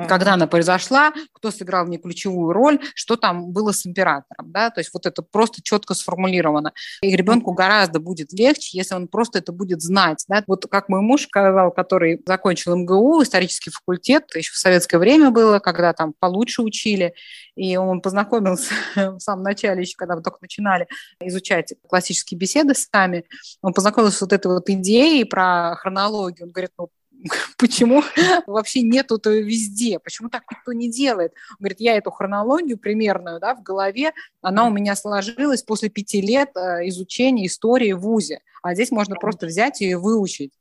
когда 0.08 0.34
она 0.34 0.46
произошла, 0.46 1.12
кто 1.32 1.50
сыграл 1.50 1.86
в 1.86 1.88
ней 1.88 1.98
ключевую 1.98 2.52
роль, 2.52 2.80
что 2.94 3.16
там 3.16 3.52
было 3.52 3.72
с 3.72 3.86
императором, 3.86 4.52
да, 4.52 4.70
то 4.70 4.80
есть 4.80 4.90
вот 4.92 5.06
это 5.06 5.22
просто 5.22 5.62
четко 5.62 5.94
сформулировано. 5.94 6.72
И 7.02 7.14
ребенку 7.14 7.52
гораздо 7.52 8.00
будет 8.00 8.32
легче, 8.32 8.78
если 8.78 8.94
он 8.94 9.08
просто 9.08 9.38
это 9.38 9.52
будет 9.52 9.82
знать, 9.82 10.24
да. 10.28 10.42
Вот 10.46 10.66
как 10.70 10.88
мой 10.88 11.00
муж 11.00 11.22
сказал, 11.22 11.70
который 11.70 12.22
закончил 12.26 12.76
МГУ, 12.76 13.22
исторический 13.22 13.70
факультет, 13.70 14.34
еще 14.34 14.52
в 14.52 14.56
советское 14.56 14.98
время 14.98 15.30
было, 15.30 15.58
когда 15.58 15.92
там 15.92 16.14
получше 16.18 16.62
учили, 16.62 17.14
и 17.54 17.76
он 17.76 18.00
познакомился 18.00 18.74
в 18.96 19.18
самом 19.18 19.42
начале, 19.42 19.82
еще 19.82 19.94
когда 19.96 20.16
мы 20.16 20.22
только 20.22 20.38
начинали 20.40 20.86
изучать 21.20 21.74
классические 21.88 22.38
беседы 22.38 22.74
с 22.74 22.88
нами, 22.92 23.24
он 23.60 23.72
познакомился 23.72 24.18
с 24.18 24.20
вот 24.22 24.32
этой 24.32 24.52
вот 24.52 24.68
идеей 24.68 25.24
про 25.24 25.76
хронологию, 25.76 26.46
он 26.46 26.52
говорит, 26.52 26.70
ну, 26.78 26.88
почему 27.58 28.02
вообще 28.46 28.82
нету 28.82 29.16
это 29.16 29.30
везде, 29.30 29.98
почему 29.98 30.28
так 30.28 30.42
никто 30.50 30.72
не 30.72 30.90
делает. 30.90 31.32
Он 31.50 31.56
говорит, 31.60 31.80
я 31.80 31.96
эту 31.96 32.10
хронологию 32.10 32.78
примерную 32.78 33.40
да, 33.40 33.54
в 33.54 33.62
голове, 33.62 34.12
она 34.40 34.66
у 34.66 34.70
меня 34.70 34.96
сложилась 34.96 35.62
после 35.62 35.88
пяти 35.88 36.20
лет 36.20 36.50
э, 36.56 36.88
изучения 36.88 37.46
истории 37.46 37.92
в 37.92 38.00
ВУЗе, 38.00 38.40
а 38.62 38.74
здесь 38.74 38.90
можно 38.90 39.16
просто 39.16 39.46
взять 39.46 39.80
ее 39.80 39.92
и 39.92 39.94
выучить 39.94 40.52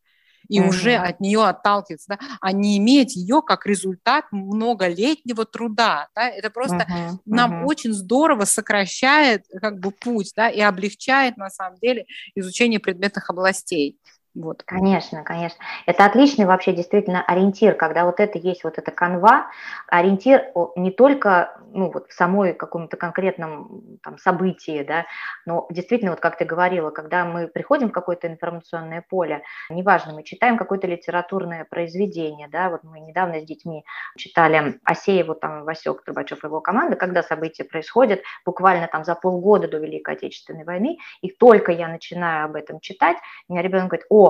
и 0.52 0.60
uh-huh. 0.60 0.67
уже 0.67 0.95
от 0.95 1.21
нее 1.21 1.45
отталкиваться, 1.45 2.08
да, 2.10 2.19
а 2.41 2.52
не 2.52 2.78
иметь 2.78 3.15
ее 3.15 3.41
как 3.41 3.65
результат 3.65 4.26
многолетнего 4.32 5.45
труда. 5.45 6.10
Да? 6.13 6.28
Это 6.28 6.50
просто 6.50 6.86
uh-huh. 6.89 7.17
нам 7.26 7.63
uh-huh. 7.63 7.67
очень 7.67 7.93
здорово 7.93 8.43
сокращает 8.43 9.45
как 9.62 9.80
бы 9.80 9.91
путь 9.91 10.34
да, 10.36 10.50
и 10.50 10.60
облегчает 10.60 11.38
на 11.38 11.50
самом 11.50 11.80
деле 11.80 12.06
изучение 12.36 12.82
предметных 12.82 13.30
областей. 13.30 13.97
Вот. 14.34 14.63
Конечно, 14.63 15.24
конечно. 15.24 15.60
Это 15.86 16.06
отличный 16.06 16.46
вообще 16.46 16.72
действительно 16.72 17.22
ориентир, 17.22 17.76
когда 17.76 18.06
вот 18.06 18.20
это 18.22 18.38
есть, 18.38 18.63
вот 18.63 18.78
эта 18.78 18.89
канва, 18.91 19.48
ориентир 19.88 20.46
не 20.78 20.91
только 20.91 21.58
ну, 21.74 21.91
вот 21.91 22.08
в 22.10 22.13
самой 22.13 22.54
каком-то 22.54 22.96
конкретном 22.96 23.98
там, 24.04 24.17
событии, 24.17 24.84
да, 24.84 25.06
но 25.46 25.67
действительно, 25.70 26.12
вот 26.12 26.22
как 26.22 26.38
ты 26.38 26.46
говорила, 26.46 26.91
когда 26.91 27.26
мы 27.26 27.48
приходим 27.48 27.89
в 27.89 27.91
какое-то 27.91 28.28
информационное 28.28 29.04
поле, 29.10 29.44
неважно, 29.70 30.13
мы 30.13 30.24
читаем 30.24 30.58
какое-то 30.58 30.88
литературное 30.88 31.65
произведение, 31.70 32.48
да, 32.48 32.70
вот 32.70 32.84
мы 32.84 33.00
недавно 33.02 33.41
с 33.41 33.44
детьми 33.44 33.84
читали 34.17 34.80
Осееву, 34.86 35.36
там, 35.36 35.63
Васек 35.65 36.04
Трубачев 36.04 36.44
и 36.44 36.48
его 36.48 36.62
команда, 36.62 36.96
когда 36.96 37.22
события 37.24 37.63
происходят 37.63 38.22
буквально 38.46 38.88
там 38.88 39.04
за 39.04 39.15
полгода 39.15 39.67
до 39.67 39.78
Великой 39.78 40.15
Отечественной 40.15 40.63
войны, 40.63 40.98
и 41.22 41.30
только 41.30 41.72
я 41.72 41.88
начинаю 41.89 42.46
об 42.46 42.56
этом 42.56 42.80
читать, 42.80 43.17
у 43.48 43.54
меня 43.54 43.62
ребенок 43.62 43.88
говорит, 43.89 44.06
о, 44.10 44.21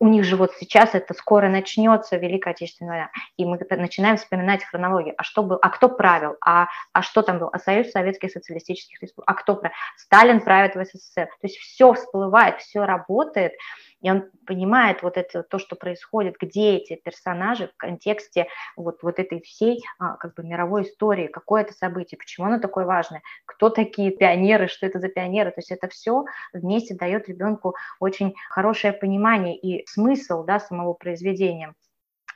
у 0.00 0.08
них 0.08 0.24
же 0.24 0.36
вот 0.36 0.52
сейчас 0.58 0.94
это 0.94 1.12
скоро 1.12 1.48
начнется 1.48 2.16
Великая 2.16 2.50
Отечественная 2.50 2.92
война, 2.92 3.10
и 3.36 3.44
мы 3.44 3.58
начинаем 3.76 4.16
вспоминать 4.16 4.64
хронологию, 4.64 5.14
а 5.18 5.22
что 5.22 5.42
был, 5.42 5.58
а 5.60 5.68
кто 5.68 5.90
правил, 5.90 6.36
а, 6.40 6.68
а 6.92 7.02
что 7.02 7.22
там 7.22 7.38
был, 7.38 7.50
а 7.52 7.58
Союз 7.58 7.90
Советских 7.90 8.32
Социалистических 8.32 9.02
Республик, 9.02 9.28
а 9.28 9.34
кто 9.34 9.56
правил, 9.56 9.76
Сталин 9.98 10.40
правит 10.40 10.74
в 10.74 10.82
СССР, 10.82 11.26
то 11.26 11.46
есть 11.46 11.58
все 11.58 11.92
всплывает, 11.92 12.60
все 12.60 12.86
работает, 12.86 13.52
и 14.02 14.10
он 14.10 14.30
понимает 14.46 15.02
вот 15.02 15.16
это, 15.16 15.42
то, 15.42 15.58
что 15.58 15.76
происходит, 15.76 16.36
где 16.40 16.76
эти 16.76 16.96
персонажи 16.96 17.68
в 17.68 17.76
контексте 17.76 18.48
вот, 18.76 19.02
вот 19.02 19.18
этой 19.18 19.40
всей 19.42 19.82
а, 19.98 20.16
как 20.16 20.34
бы 20.34 20.42
мировой 20.42 20.82
истории, 20.82 21.26
какое 21.26 21.62
это 21.62 21.72
событие, 21.74 22.18
почему 22.18 22.46
оно 22.46 22.58
такое 22.58 22.84
важное, 22.84 23.22
кто 23.44 23.68
такие 23.68 24.10
пионеры, 24.10 24.68
что 24.68 24.86
это 24.86 24.98
за 24.98 25.08
пионеры, 25.08 25.50
то 25.50 25.58
есть 25.58 25.70
это 25.70 25.88
все 25.88 26.24
вместе 26.52 26.94
дает 26.94 27.28
ребенку 27.28 27.76
очень 27.98 28.34
хорошее 28.48 28.92
понимание 28.92 29.56
и 29.56 29.86
смысл 29.86 30.44
да, 30.44 30.60
самого 30.60 30.94
произведения. 30.94 31.74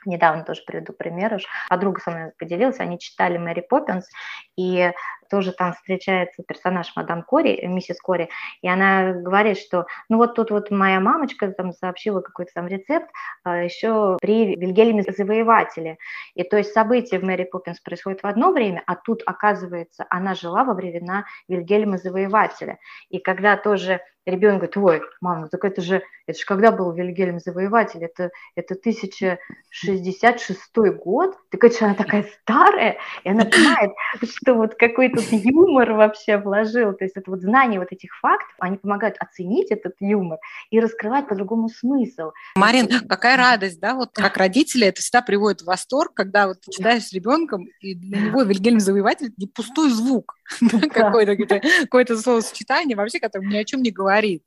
Недавно 0.05 0.43
тоже 0.43 0.61
приведу 0.65 0.93
пример, 0.93 1.41
подруга 1.67 1.99
со 1.99 2.11
мной 2.11 2.31
поделилась, 2.37 2.79
они 2.79 2.99
читали 2.99 3.39
Мэри 3.39 3.61
Поппинс, 3.61 4.07
и 4.55 4.91
тоже 5.29 5.51
там 5.51 5.73
встречается 5.73 6.43
персонаж 6.43 6.91
мадам 6.95 7.23
Кори, 7.23 7.65
миссис 7.65 7.99
Кори, 7.99 8.29
и 8.61 8.67
она 8.67 9.13
говорит, 9.13 9.57
что 9.57 9.85
ну 10.09 10.17
вот 10.17 10.35
тут 10.35 10.51
вот 10.51 10.71
моя 10.71 10.99
мамочка 10.99 11.51
там 11.51 11.73
сообщила 11.73 12.21
какой-то 12.21 12.51
там 12.53 12.67
рецепт 12.67 13.09
а, 13.43 13.63
еще 13.63 14.17
при 14.21 14.55
Вильгельме 14.55 15.03
Завоевателе. 15.03 15.97
И 16.33 16.43
то 16.43 16.57
есть 16.57 16.73
события 16.73 17.19
в 17.19 17.23
Мэри 17.23 17.45
Поппинс 17.45 17.79
происходят 17.79 18.23
в 18.23 18.27
одно 18.27 18.51
время, 18.51 18.83
а 18.85 18.95
тут, 18.95 19.21
оказывается, 19.25 20.05
она 20.09 20.35
жила 20.35 20.63
во 20.63 20.73
времена 20.73 21.25
Вильгельма 21.47 21.97
Завоевателя. 21.97 22.77
И 23.09 23.19
когда 23.19 23.57
тоже 23.57 24.01
ребенок 24.25 24.57
говорит, 24.57 24.77
ой, 24.77 25.01
мама, 25.21 25.47
так 25.49 25.63
это 25.65 25.81
же, 25.81 26.01
это 26.25 26.39
же 26.39 26.45
когда 26.45 26.71
был 26.71 26.91
Вильгельм 26.91 27.39
Завоеватель, 27.39 28.03
это, 28.03 28.31
это 28.55 28.73
1066 28.73 30.77
год, 30.97 31.37
так 31.49 31.63
это 31.63 31.77
же 31.77 31.85
она 31.85 31.93
такая 31.95 32.25
старая, 32.41 32.97
и 33.23 33.29
она 33.29 33.45
понимает, 33.45 33.91
что 34.23 34.55
вот 34.55 34.73
какой-то 34.75 35.14
тут 35.15 35.27
юмор 35.31 35.93
вообще 35.93 36.37
вложил. 36.37 36.93
То 36.93 37.03
есть 37.03 37.15
это 37.15 37.31
вот 37.31 37.41
знание 37.41 37.79
вот 37.79 37.91
этих 37.91 38.15
фактов, 38.17 38.55
они 38.59 38.77
помогают 38.77 39.15
оценить 39.19 39.71
этот 39.71 39.95
юмор 39.99 40.39
и 40.69 40.79
раскрывать 40.79 41.27
по-другому 41.27 41.69
смысл. 41.69 42.31
Марин, 42.55 43.07
какая 43.07 43.37
радость, 43.37 43.79
да, 43.79 43.93
вот 43.95 44.11
как 44.13 44.37
родители 44.37 44.87
это 44.87 45.01
всегда 45.01 45.21
приводит 45.21 45.61
в 45.61 45.65
восторг, 45.65 46.13
когда 46.13 46.47
вот 46.47 46.61
ты 46.61 46.71
читаешь 46.71 47.03
с 47.03 47.13
ребенком, 47.13 47.65
и 47.79 47.95
для 47.95 48.19
него 48.19 48.43
Вильгельм 48.43 48.79
Завоеватель 48.79 49.33
не 49.37 49.47
пустой 49.47 49.89
звук, 49.89 50.35
какое-то 50.93 51.35
какое 51.81 52.05
словосочетание 52.05 52.95
вообще, 52.95 53.19
которое 53.19 53.47
ни 53.47 53.57
о 53.57 53.65
чем 53.65 53.81
не 53.81 53.91
говорит. 53.91 54.43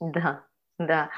Да, 0.00 0.44
Да. 0.78 1.10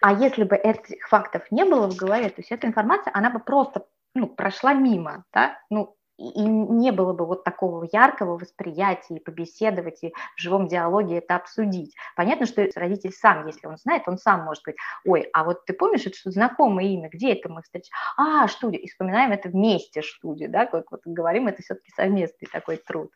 А 0.00 0.12
если 0.12 0.44
бы 0.44 0.56
этих 0.56 1.08
фактов 1.08 1.42
не 1.50 1.64
было 1.64 1.90
в 1.90 1.96
голове, 1.96 2.28
то 2.28 2.38
есть 2.38 2.50
эта 2.50 2.66
информация, 2.66 3.10
она 3.14 3.30
бы 3.30 3.38
просто 3.38 3.84
ну, 4.14 4.28
прошла 4.28 4.74
мимо, 4.74 5.24
да, 5.32 5.58
ну, 5.70 5.93
и 6.16 6.42
не 6.42 6.92
было 6.92 7.12
бы 7.12 7.26
вот 7.26 7.44
такого 7.44 7.88
яркого 7.90 8.38
восприятия, 8.38 9.16
и 9.16 9.20
побеседовать, 9.20 10.02
и 10.02 10.12
в 10.36 10.40
живом 10.40 10.68
диалоге 10.68 11.18
это 11.18 11.36
обсудить. 11.36 11.94
Понятно, 12.16 12.46
что 12.46 12.66
родитель 12.76 13.12
сам, 13.12 13.46
если 13.46 13.66
он 13.66 13.76
знает, 13.78 14.02
он 14.06 14.18
сам 14.18 14.44
может 14.44 14.62
говорить, 14.62 14.80
ой, 15.04 15.28
а 15.32 15.44
вот 15.44 15.64
ты 15.64 15.72
помнишь, 15.72 16.06
это 16.06 16.16
что 16.16 16.30
знакомое 16.30 16.86
имя, 16.86 17.08
где 17.12 17.32
это 17.32 17.48
мы 17.48 17.62
встречаем? 17.62 17.92
А, 18.16 18.46
студия, 18.48 18.78
и 18.78 18.88
вспоминаем 18.88 19.32
это 19.32 19.48
вместе 19.48 20.02
студия, 20.02 20.48
да, 20.48 20.66
как 20.66 20.90
вот 20.90 21.00
говорим, 21.04 21.48
это 21.48 21.62
все-таки 21.62 21.90
совместный 21.96 22.48
такой 22.50 22.76
труд. 22.76 23.10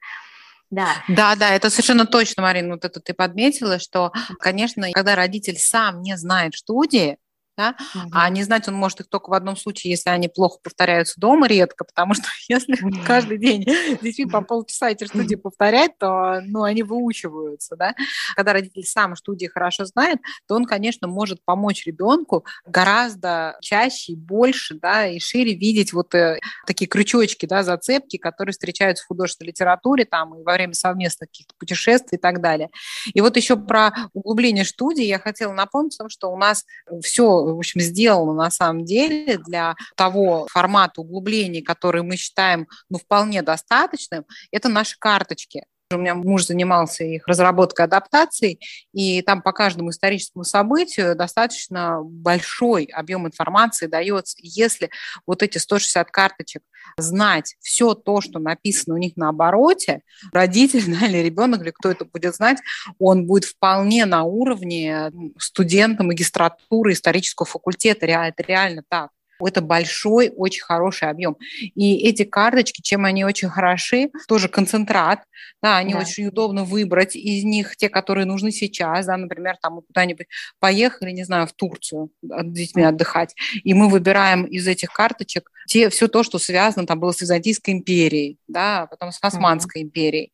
Да. 0.70 0.88
да, 1.08 1.34
да, 1.34 1.54
это 1.54 1.70
совершенно 1.70 2.04
точно, 2.04 2.42
Марина, 2.42 2.74
вот 2.74 2.84
это 2.84 3.00
ты 3.00 3.14
подметила, 3.14 3.78
что, 3.78 4.12
конечно, 4.38 4.87
когда 4.92 5.14
родитель 5.14 5.56
сам 5.56 6.02
не 6.02 6.14
знает 6.16 6.54
студии, 6.54 7.16
да? 7.58 7.74
Угу. 7.94 8.10
А 8.12 8.30
не 8.30 8.44
знать 8.44 8.68
он 8.68 8.74
может 8.74 9.00
их 9.00 9.08
только 9.08 9.30
в 9.30 9.34
одном 9.34 9.56
случае, 9.56 9.90
если 9.90 10.10
они 10.10 10.28
плохо 10.28 10.60
повторяются 10.62 11.20
дома 11.20 11.48
редко, 11.48 11.84
потому 11.84 12.14
что 12.14 12.24
если 12.48 12.76
каждый 13.04 13.38
день 13.38 13.64
детьми 14.00 14.26
по 14.26 14.40
полчаса 14.40 14.90
эти 14.90 15.04
студии 15.04 15.34
повторять, 15.34 15.98
то 15.98 16.40
ну, 16.44 16.62
они 16.62 16.84
выучиваются. 16.84 17.76
Да? 17.76 17.94
Когда 18.36 18.52
родитель 18.52 18.84
сам 18.84 19.16
студии 19.16 19.46
хорошо 19.46 19.84
знает, 19.84 20.20
то 20.46 20.54
он, 20.54 20.64
конечно, 20.64 21.08
может 21.08 21.44
помочь 21.44 21.84
ребенку 21.84 22.46
гораздо 22.64 23.56
чаще 23.60 24.12
и 24.12 24.16
больше 24.16 24.78
да, 24.80 25.06
и 25.06 25.18
шире 25.18 25.54
видеть 25.54 25.92
вот 25.92 26.14
э, 26.14 26.38
такие 26.66 26.86
крючочки, 26.86 27.46
да, 27.46 27.64
зацепки, 27.64 28.18
которые 28.18 28.52
встречаются 28.52 29.04
в 29.04 29.08
художественной 29.08 29.48
литературе 29.48 30.04
там, 30.04 30.38
и 30.38 30.44
во 30.44 30.52
время 30.52 30.74
совместных 30.74 31.28
каких-то 31.28 31.54
путешествий 31.58 32.18
и 32.18 32.20
так 32.20 32.40
далее. 32.40 32.70
И 33.12 33.20
вот 33.20 33.36
еще 33.36 33.56
про 33.56 33.92
углубление 34.12 34.64
студии 34.64 35.04
я 35.04 35.18
хотела 35.18 35.52
напомнить, 35.52 35.98
что 36.08 36.28
у 36.28 36.36
нас 36.36 36.64
все 37.02 37.47
в 37.54 37.58
общем, 37.58 37.80
сделано 37.80 38.32
на 38.32 38.50
самом 38.50 38.84
деле 38.84 39.38
для 39.38 39.74
того 39.96 40.46
формата 40.50 41.00
углублений, 41.00 41.62
который 41.62 42.02
мы 42.02 42.16
считаем 42.16 42.66
ну, 42.88 42.98
вполне 42.98 43.42
достаточным, 43.42 44.24
это 44.50 44.68
наши 44.68 44.96
карточки. 44.98 45.64
У 45.90 45.96
меня 45.96 46.14
муж 46.14 46.44
занимался 46.44 47.03
их 47.03 47.27
разработкой, 47.27 47.87
адаптацией, 47.87 48.61
и 48.92 49.22
там 49.22 49.40
по 49.40 49.53
каждому 49.53 49.88
историческому 49.88 50.44
событию 50.44 51.16
достаточно 51.16 52.03
большой 52.03 52.85
объем 52.85 53.27
информации 53.27 53.87
дается. 53.87 54.37
Если 54.42 54.90
вот 55.27 55.42
эти 55.42 55.57
160 55.57 56.11
карточек 56.11 56.62
знать 56.98 57.57
все 57.61 57.94
то, 57.94 58.20
что 58.20 58.38
написано 58.38 58.96
у 58.96 58.98
них 58.98 59.16
на 59.16 59.31
обороте, 59.31 60.03
родитель 60.31 60.85
да, 61.01 61.07
или 61.07 61.18
ребенок, 61.18 61.62
или 61.62 61.70
кто 61.70 61.90
это 61.90 62.05
будет 62.05 62.35
знать, 62.35 62.59
он 62.98 63.27
будет 63.27 63.44
вполне 63.44 64.05
на 64.05 64.24
уровне 64.24 65.11
студента 65.38 66.03
магистратуры 66.03 66.92
исторического 66.92 67.46
факультета. 67.46 68.05
Это 68.05 68.42
реально 68.42 68.83
так. 68.90 69.11
Это 69.40 69.61
большой, 69.61 70.33
очень 70.37 70.62
хороший 70.62 71.09
объем. 71.09 71.37
И 71.61 71.96
эти 72.09 72.24
карточки, 72.24 72.83
чем 72.83 73.05
они 73.05 73.24
очень 73.24 73.48
хороши, 73.48 74.11
тоже 74.27 74.48
концентрат, 74.48 75.24
да, 75.62 75.77
они 75.77 75.94
да. 75.94 76.01
очень 76.01 76.27
удобно 76.27 76.64
выбрать 76.64 77.16
из 77.16 77.44
них 77.44 77.77
те, 77.77 77.88
которые 77.88 78.24
нужны 78.24 78.51
сейчас, 78.51 79.07
да, 79.07 79.16
например, 79.16 79.57
там 79.61 79.74
мы 79.74 79.83
куда-нибудь 79.83 80.27
поехали, 80.59 81.11
не 81.11 81.24
знаю, 81.24 81.46
в 81.46 81.53
Турцию 81.53 82.11
с 82.22 82.44
детьми 82.44 82.83
отдыхать, 82.83 83.35
и 83.64 83.74
мы 83.74 83.88
выбираем 83.88 84.44
из 84.44 84.66
этих 84.66 84.92
карточек 84.92 85.51
те, 85.66 85.90
все 85.90 86.09
то, 86.09 86.22
что 86.22 86.38
связано 86.38 86.87
там 86.87 86.98
было 86.98 87.12
с 87.12 87.20
Византийской 87.20 87.74
империей, 87.74 88.38
да, 88.48 88.87
потом 88.87 89.12
с 89.12 89.18
Османской 89.20 89.83
uh-huh. 89.83 89.85
империей, 89.85 90.33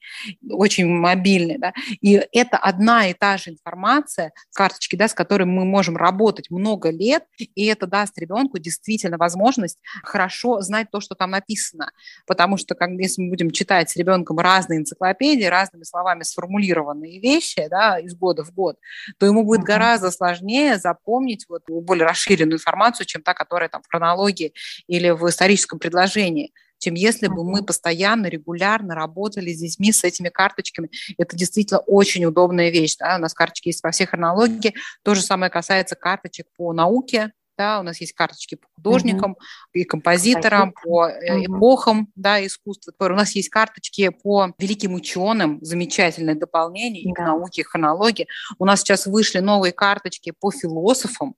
очень 0.48 0.86
мобильный, 0.86 1.58
да, 1.58 1.72
и 2.00 2.22
это 2.32 2.56
одна 2.56 3.08
и 3.08 3.14
та 3.14 3.36
же 3.36 3.50
информация, 3.50 4.32
карточки, 4.54 4.96
да, 4.96 5.08
с 5.08 5.14
которой 5.14 5.44
мы 5.44 5.64
можем 5.64 5.96
работать 5.96 6.50
много 6.50 6.90
лет, 6.90 7.24
и 7.38 7.66
это 7.66 7.86
даст 7.86 8.18
ребенку 8.18 8.58
действительно 8.58 8.93
возможность 9.02 9.78
хорошо 10.04 10.60
знать 10.60 10.90
то, 10.92 11.00
что 11.00 11.14
там 11.14 11.30
написано, 11.30 11.90
потому 12.26 12.56
что, 12.56 12.74
как, 12.74 12.90
если 12.90 13.22
мы 13.22 13.30
будем 13.30 13.50
читать 13.50 13.90
с 13.90 13.96
ребенком 13.96 14.38
разные 14.38 14.78
энциклопедии, 14.78 15.44
разными 15.44 15.82
словами 15.82 16.22
сформулированные 16.22 17.20
вещи, 17.20 17.66
да, 17.68 17.98
из 17.98 18.14
года 18.14 18.44
в 18.44 18.52
год, 18.52 18.76
то 19.18 19.26
ему 19.26 19.44
будет 19.44 19.62
гораздо 19.62 20.10
сложнее 20.10 20.78
запомнить 20.78 21.46
вот 21.48 21.62
более 21.66 22.06
расширенную 22.06 22.58
информацию, 22.58 23.06
чем 23.06 23.22
та, 23.22 23.34
которая 23.34 23.68
там 23.68 23.82
в 23.82 23.88
хронологии 23.88 24.52
или 24.86 25.10
в 25.10 25.24
в 25.24 25.30
историческом 25.30 25.78
предложении, 25.78 26.52
чем 26.78 26.94
если 26.94 27.28
бы 27.28 27.44
мы 27.44 27.64
постоянно, 27.64 28.26
регулярно 28.26 28.94
работали 28.94 29.52
с 29.52 29.58
детьми 29.58 29.90
с 29.90 30.04
этими 30.04 30.28
карточками. 30.28 30.90
Это 31.16 31.36
действительно 31.36 31.80
очень 31.80 32.24
удобная 32.26 32.70
вещь. 32.70 32.96
Да? 32.98 33.16
У 33.16 33.18
нас 33.20 33.32
карточки 33.32 33.68
есть 33.68 33.82
во 33.82 33.90
всех 33.90 34.10
хронологии. 34.10 34.74
То 35.02 35.14
же 35.14 35.22
самое 35.22 35.50
касается 35.50 35.96
карточек 35.96 36.46
по 36.56 36.72
науке, 36.72 37.32
да, 37.56 37.80
у 37.80 37.82
нас 37.82 38.00
есть 38.00 38.12
карточки 38.12 38.56
по 38.56 38.66
художникам 38.74 39.32
mm 39.32 39.44
и 39.72 39.84
композиторам, 39.84 40.72
по 40.72 41.08
mm 41.08 41.46
эпохам 41.46 42.08
да, 42.14 42.44
искусства. 42.44 42.92
У 42.98 43.08
нас 43.08 43.32
есть 43.32 43.48
карточки 43.48 44.08
по 44.08 44.52
великим 44.58 44.94
ученым, 44.94 45.58
замечательное 45.62 46.34
дополнение 46.34 47.02
и 47.02 47.12
к 47.12 47.18
науке, 47.18 47.62
и 47.62 47.64
хронологии. 47.64 48.28
У 48.58 48.64
нас 48.64 48.80
сейчас 48.80 49.06
вышли 49.06 49.38
новые 49.40 49.72
карточки 49.72 50.32
по 50.38 50.50
философам, 50.50 51.34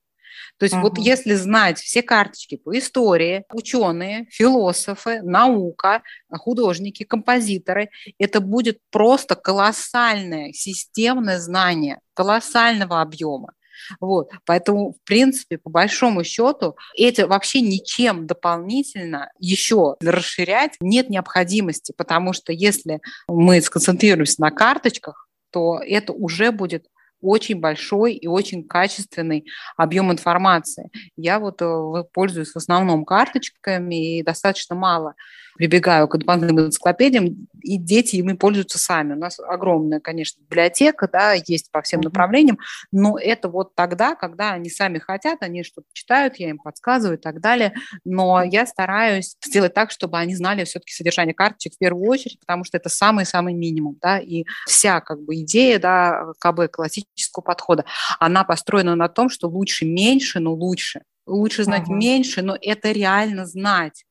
то 0.59 0.65
есть 0.65 0.75
угу. 0.75 0.83
вот 0.83 0.99
если 0.99 1.35
знать 1.35 1.79
все 1.79 2.03
карточки 2.03 2.57
по 2.57 2.77
истории, 2.79 3.45
ученые, 3.53 4.27
философы, 4.31 5.21
наука, 5.23 6.03
художники, 6.31 7.05
композиторы, 7.05 7.91
это 8.19 8.41
будет 8.41 8.81
просто 8.91 9.35
колоссальное 9.35 10.53
системное 10.53 11.39
знание 11.39 12.01
колоссального 12.15 13.03
объема. 13.03 13.53
Вот. 14.01 14.31
Поэтому, 14.45 14.93
в 14.93 15.05
принципе, 15.05 15.59
по 15.59 15.71
большому 15.71 16.25
счету, 16.25 16.77
это 16.97 17.27
вообще 17.27 17.61
ничем 17.61 18.27
дополнительно 18.27 19.31
еще 19.39 19.97
расширять 20.01 20.75
нет 20.81 21.11
необходимости, 21.11 21.93
потому 21.97 22.33
что 22.33 22.53
если 22.53 23.01
мы 23.29 23.61
сконцентрируемся 23.61 24.41
на 24.41 24.51
карточках, 24.51 25.29
то 25.51 25.79
это 25.79 26.12
уже 26.12 26.53
будет 26.53 26.87
очень 27.21 27.59
большой 27.59 28.15
и 28.15 28.27
очень 28.27 28.67
качественный 28.67 29.47
объем 29.77 30.12
информации. 30.12 30.91
Я 31.17 31.39
вот 31.39 31.62
э, 31.62 32.05
пользуюсь 32.12 32.53
в 32.53 32.57
основном 32.57 33.05
карточками 33.05 34.19
и 34.19 34.23
достаточно 34.23 34.77
мало 34.77 35.15
прибегаю 35.57 36.09
к 36.09 36.16
дополнительным 36.19 36.66
энциклопедиям, 36.66 37.49
и 37.62 37.79
дети 37.79 38.16
ими 38.16 38.35
пользуются 38.35 38.79
сами. 38.79 39.14
У 39.14 39.19
нас 39.19 39.40
огромная, 39.40 40.01
конечно, 40.01 40.40
библиотека, 40.42 41.09
да, 41.12 41.33
есть 41.33 41.71
по 41.73 41.83
всем 41.83 42.01
направлениям, 42.01 42.59
но 42.92 43.19
это 43.19 43.49
вот 43.49 43.75
тогда, 43.75 44.14
когда 44.14 44.53
они 44.53 44.71
сами 44.71 44.99
хотят, 44.99 45.42
они 45.42 45.64
что-то 45.64 45.87
читают, 45.92 46.37
я 46.37 46.51
им 46.51 46.59
подсказываю 46.59 47.19
и 47.19 47.21
так 47.21 47.40
далее, 47.40 47.75
но 48.05 48.42
я 48.42 48.66
стараюсь 48.66 49.37
сделать 49.45 49.75
так, 49.75 49.90
чтобы 49.90 50.19
они 50.19 50.37
знали 50.37 50.64
все-таки 50.64 50.92
содержание 50.92 51.35
карточек 51.35 51.75
в 51.75 51.79
первую 51.79 52.09
очередь, 52.09 52.38
потому 52.40 52.64
что 52.64 52.77
это 52.77 52.88
самый-самый 52.88 53.55
минимум, 53.55 53.97
да, 54.01 54.19
и 54.19 54.45
вся 54.66 55.01
как 55.01 55.23
бы 55.23 55.37
идея, 55.37 55.79
да, 55.79 56.27
КБ 56.38 56.71
классического 56.71 57.42
подхода, 57.42 57.85
она 58.21 58.45
построена 58.45 58.95
на 58.95 59.09
том, 59.09 59.29
что 59.29 59.49
лучше 59.49 59.85
меньше, 59.85 60.40
но 60.40 60.53
лучше. 60.55 61.03
Лучше 61.27 61.64
знать 61.64 61.88
uh-huh. 61.88 61.95
меньше, 61.95 62.42
но 62.42 62.57
это 62.61 62.92
реально 62.92 63.47
знать 63.47 64.05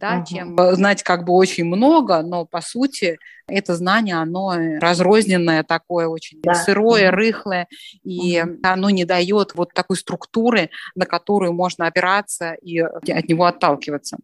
да, 0.00 0.18
угу. 0.18 0.26
чем 0.26 0.56
знать 0.74 1.02
как 1.02 1.24
бы 1.24 1.32
очень 1.34 1.64
много, 1.64 2.22
но 2.22 2.46
по 2.46 2.60
сути 2.60 3.18
это 3.46 3.76
знание, 3.76 4.16
оно 4.16 4.54
разрозненное 4.80 5.62
такое, 5.62 6.08
очень 6.08 6.40
да. 6.42 6.54
сырое, 6.54 7.10
рыхлое, 7.10 7.68
и 8.02 8.42
угу. 8.42 8.58
оно 8.62 8.90
не 8.90 9.04
дает 9.04 9.54
вот 9.54 9.72
такой 9.74 9.96
структуры, 9.96 10.70
на 10.94 11.06
которую 11.06 11.52
можно 11.52 11.86
опираться 11.86 12.54
и 12.54 12.78
от 12.78 13.28
него 13.28 13.44
отталкиваться. 13.44 14.16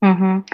Угу. 0.00 0.44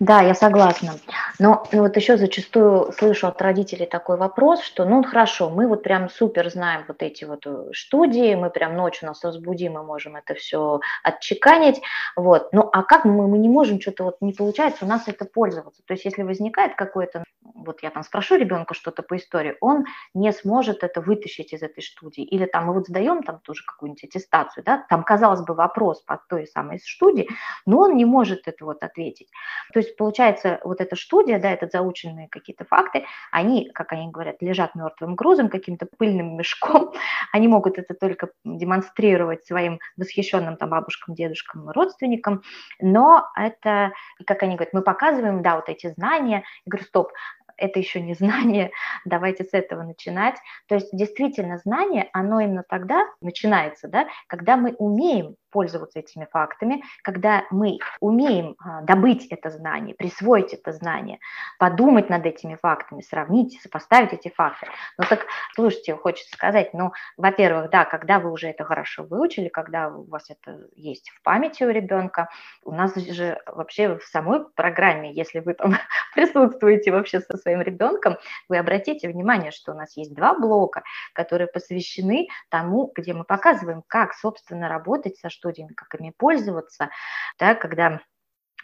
Да, 0.00 0.22
я 0.22 0.34
согласна. 0.34 0.94
Но 1.38 1.62
ну, 1.72 1.82
вот 1.82 1.94
еще 1.94 2.16
зачастую 2.16 2.90
слышу 2.92 3.26
от 3.26 3.42
родителей 3.42 3.84
такой 3.84 4.16
вопрос, 4.16 4.62
что 4.62 4.86
ну 4.86 5.02
хорошо, 5.02 5.50
мы 5.50 5.68
вот 5.68 5.82
прям 5.82 6.08
супер 6.08 6.48
знаем 6.48 6.86
вот 6.88 7.02
эти 7.02 7.24
вот 7.24 7.46
э, 7.46 7.70
студии, 7.74 8.34
мы 8.34 8.48
прям 8.48 8.76
ночью 8.76 9.08
нас 9.08 9.22
разбудим, 9.22 9.74
мы 9.74 9.82
можем 9.82 10.16
это 10.16 10.34
все 10.34 10.80
отчеканить, 11.02 11.82
вот. 12.16 12.50
Ну 12.54 12.66
а 12.72 12.82
как 12.82 13.04
мы, 13.04 13.28
мы 13.28 13.36
не 13.36 13.50
можем, 13.50 13.78
что-то 13.78 14.04
вот 14.04 14.16
не 14.22 14.32
получается 14.32 14.86
у 14.86 14.88
нас 14.88 15.06
это 15.06 15.26
пользоваться? 15.26 15.82
То 15.86 15.92
есть 15.92 16.06
если 16.06 16.22
возникает 16.22 16.76
какой-то, 16.76 17.22
вот 17.42 17.82
я 17.82 17.90
там 17.90 18.02
спрошу 18.02 18.36
ребенка 18.36 18.74
что-то 18.74 19.02
по 19.02 19.16
истории, 19.16 19.56
он 19.60 19.84
не 20.14 20.32
сможет 20.32 20.82
это 20.82 21.00
вытащить 21.00 21.52
из 21.52 21.62
этой 21.62 21.82
студии. 21.82 22.22
Или 22.22 22.46
там 22.46 22.66
мы 22.66 22.74
вот 22.74 22.86
сдаем 22.86 23.22
там 23.22 23.40
тоже 23.40 23.64
какую-нибудь 23.64 24.04
аттестацию, 24.04 24.64
да, 24.64 24.84
там, 24.88 25.02
казалось 25.04 25.40
бы, 25.40 25.54
вопрос 25.54 26.02
по 26.02 26.20
той 26.28 26.46
самой 26.46 26.78
студии, 26.78 27.28
но 27.66 27.80
он 27.80 27.96
не 27.96 28.04
может 28.04 28.46
это 28.46 28.64
вот 28.64 28.82
ответить. 28.82 29.28
То 29.72 29.80
есть 29.80 29.96
получается, 29.96 30.60
вот 30.64 30.80
эта 30.80 30.96
студия, 30.96 31.38
да, 31.38 31.50
это 31.50 31.68
заученные 31.70 32.28
какие-то 32.28 32.64
факты, 32.64 33.06
они, 33.30 33.70
как 33.70 33.92
они 33.92 34.10
говорят, 34.10 34.36
лежат 34.40 34.74
мертвым 34.74 35.14
грузом, 35.14 35.48
каким-то 35.48 35.86
пыльным 35.86 36.36
мешком, 36.36 36.92
они 37.32 37.48
могут 37.48 37.78
это 37.78 37.94
только 37.94 38.30
демонстрировать 38.44 39.44
своим 39.44 39.80
восхищенным 39.96 40.56
там 40.56 40.70
бабушкам, 40.70 41.14
дедушкам, 41.14 41.70
родственникам, 41.70 42.42
но 42.80 43.26
это, 43.36 43.92
как 44.26 44.42
они 44.42 44.56
говорят, 44.56 44.74
мы 44.74 44.82
показываем, 44.82 45.42
да, 45.42 45.56
вот 45.56 45.68
эти 45.68 45.88
знания, 45.88 46.44
я 46.66 46.70
говорю, 46.70 46.86
стоп, 46.86 47.12
это 47.60 47.78
еще 47.78 48.00
не 48.00 48.14
знание, 48.14 48.72
давайте 49.04 49.44
с 49.44 49.52
этого 49.52 49.82
начинать. 49.82 50.36
То 50.66 50.74
есть 50.76 50.88
действительно 50.92 51.58
знание, 51.58 52.08
оно 52.12 52.40
именно 52.40 52.64
тогда 52.68 53.06
начинается, 53.20 53.88
да, 53.88 54.08
когда 54.26 54.56
мы 54.56 54.74
умеем 54.78 55.36
пользоваться 55.50 55.98
этими 55.98 56.26
фактами, 56.30 56.82
когда 57.02 57.44
мы 57.50 57.78
умеем 58.00 58.56
а, 58.58 58.82
добыть 58.82 59.26
это 59.26 59.50
знание, 59.50 59.94
присвоить 59.94 60.52
это 60.52 60.72
знание, 60.72 61.18
подумать 61.58 62.08
над 62.08 62.26
этими 62.26 62.56
фактами, 62.56 63.02
сравнить, 63.02 63.60
сопоставить 63.62 64.12
эти 64.12 64.28
факты. 64.28 64.66
Ну 64.98 65.04
так, 65.08 65.26
слушайте, 65.54 65.94
хочется 65.94 66.34
сказать, 66.34 66.72
ну, 66.74 66.92
во-первых, 67.16 67.70
да, 67.70 67.84
когда 67.84 68.18
вы 68.18 68.30
уже 68.30 68.48
это 68.48 68.64
хорошо 68.64 69.04
выучили, 69.04 69.48
когда 69.48 69.88
у 69.88 70.04
вас 70.04 70.30
это 70.30 70.66
есть 70.74 71.10
в 71.10 71.22
памяти 71.22 71.64
у 71.64 71.70
ребенка, 71.70 72.28
у 72.64 72.72
нас 72.72 72.94
же 72.94 73.40
вообще 73.46 73.96
в 73.98 74.04
самой 74.04 74.44
программе, 74.54 75.12
если 75.12 75.40
вы 75.40 75.54
там 75.54 75.74
присутствуете 76.14 76.90
вообще 76.92 77.20
со 77.20 77.36
своим 77.36 77.62
ребенком, 77.62 78.16
вы 78.48 78.58
обратите 78.58 79.08
внимание, 79.08 79.50
что 79.50 79.72
у 79.72 79.74
нас 79.74 79.96
есть 79.96 80.14
два 80.14 80.34
блока, 80.34 80.82
которые 81.12 81.48
посвящены 81.48 82.28
тому, 82.48 82.92
где 82.94 83.14
мы 83.14 83.24
показываем, 83.24 83.82
как, 83.86 84.14
собственно, 84.14 84.68
работать 84.68 85.16
со 85.16 85.30
студиями, 85.40 85.72
как 85.72 85.98
ими 85.98 86.12
пользоваться, 86.16 86.90
да, 87.38 87.54
когда 87.54 88.00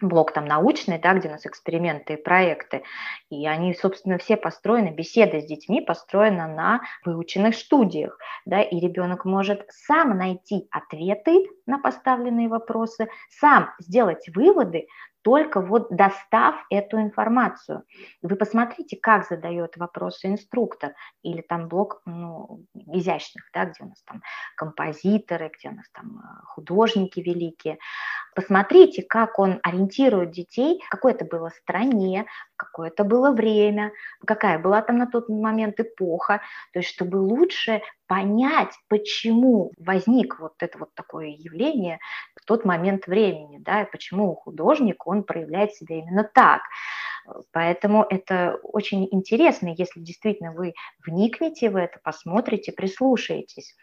блок 0.02 0.32
там 0.32 0.44
научный, 0.44 0.98
да, 0.98 1.14
где 1.14 1.28
у 1.28 1.30
нас 1.30 1.46
эксперименты 1.46 2.14
и 2.14 2.22
проекты, 2.22 2.82
и 3.30 3.46
они, 3.46 3.74
собственно, 3.74 4.18
все 4.18 4.36
построены, 4.36 4.90
беседы 4.90 5.40
с 5.40 5.46
детьми 5.46 5.80
построены 5.80 6.46
на 6.46 6.82
выученных 7.04 7.54
студиях, 7.54 8.18
да, 8.44 8.60
и 8.60 8.78
ребенок 8.78 9.24
может 9.24 9.64
сам 9.70 10.18
найти 10.18 10.68
ответы 10.70 11.46
на 11.64 11.78
поставленные 11.78 12.48
вопросы, 12.48 13.08
сам 13.30 13.70
сделать 13.78 14.28
выводы, 14.34 14.86
только 15.26 15.60
вот 15.60 15.88
достав 15.90 16.54
эту 16.70 17.00
информацию. 17.00 17.82
Вы 18.22 18.36
посмотрите, 18.36 18.96
как 18.96 19.26
задает 19.26 19.76
вопросы 19.76 20.28
инструктор 20.28 20.94
или 21.24 21.40
там 21.40 21.66
блок 21.66 22.00
ну, 22.06 22.64
изящных, 22.74 23.42
да, 23.52 23.64
где 23.64 23.82
у 23.82 23.88
нас 23.88 24.00
там 24.04 24.22
композиторы, 24.56 25.50
где 25.52 25.70
у 25.70 25.72
нас 25.72 25.86
там 25.92 26.18
э, 26.18 26.44
художники 26.44 27.18
великие. 27.18 27.78
Посмотрите, 28.36 29.02
как 29.02 29.40
он 29.40 29.58
ориентирует 29.64 30.30
детей, 30.30 30.80
в 30.86 30.90
какой 30.90 31.10
это 31.10 31.24
было 31.24 31.48
стране, 31.48 32.26
какое 32.56 32.88
это 32.88 33.04
было 33.04 33.30
время, 33.32 33.92
какая 34.26 34.58
была 34.58 34.82
там 34.82 34.98
на 34.98 35.06
тот 35.06 35.28
момент 35.28 35.78
эпоха, 35.80 36.40
то 36.72 36.78
есть 36.80 36.90
чтобы 36.90 37.16
лучше 37.16 37.82
понять, 38.06 38.72
почему 38.88 39.72
возник 39.78 40.38
вот 40.38 40.54
это 40.60 40.78
вот 40.78 40.94
такое 40.94 41.28
явление 41.28 41.98
в 42.34 42.44
тот 42.44 42.64
момент 42.64 43.06
времени, 43.06 43.58
да, 43.58 43.82
и 43.82 43.90
почему 43.90 44.34
художник, 44.34 45.06
он 45.06 45.24
проявляет 45.24 45.72
себя 45.72 45.98
именно 45.98 46.24
так. 46.24 46.62
Поэтому 47.52 48.06
это 48.08 48.58
очень 48.62 49.08
интересно, 49.10 49.74
если 49.76 50.00
действительно 50.00 50.52
вы 50.52 50.74
вникнете 51.04 51.70
в 51.70 51.76
это, 51.76 51.98
посмотрите, 52.02 52.72
прислушаетесь. 52.72 53.74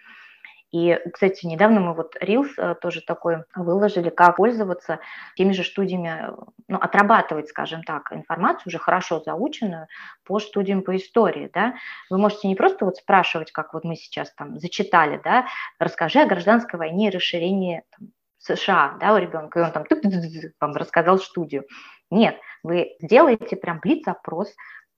И, 0.73 0.99
кстати, 1.13 1.45
недавно 1.45 1.79
мы 1.79 1.93
вот 1.93 2.15
Reels 2.19 2.49
э, 2.57 2.73
тоже 2.73 3.01
такой 3.01 3.43
выложили, 3.55 4.09
как 4.09 4.37
пользоваться 4.37 4.99
теми 5.35 5.51
же 5.51 5.63
студиями, 5.63 6.33
ну, 6.67 6.79
отрабатывать, 6.79 7.47
скажем 7.47 7.83
так, 7.83 8.11
информацию 8.11 8.63
уже 8.65 8.79
хорошо 8.79 9.21
заученную 9.23 9.85
по 10.25 10.39
студиям 10.39 10.81
по 10.81 10.97
истории, 10.97 11.51
да. 11.53 11.75
Вы 12.09 12.17
можете 12.17 12.47
не 12.47 12.55
просто 12.55 12.85
вот 12.85 12.97
спрашивать, 12.97 13.51
как 13.51 13.75
вот 13.75 13.83
мы 13.83 13.95
сейчас 13.95 14.33
там 14.33 14.57
зачитали, 14.57 15.21
да, 15.23 15.45
расскажи 15.77 16.21
о 16.21 16.25
гражданской 16.25 16.79
войне 16.79 17.09
и 17.09 17.11
расширении 17.11 17.83
там, 17.95 18.09
США, 18.39 18.97
да, 18.99 19.13
у 19.13 19.17
ребенка, 19.17 19.59
и 19.59 19.63
он 19.63 19.71
там 19.71 19.85
вам 20.59 20.75
рассказал 20.75 21.19
студию. 21.19 21.65
Нет, 22.09 22.35
вы 22.63 22.95
сделаете 22.99 23.57
прям 23.57 23.79
блиц-опрос, 23.79 24.51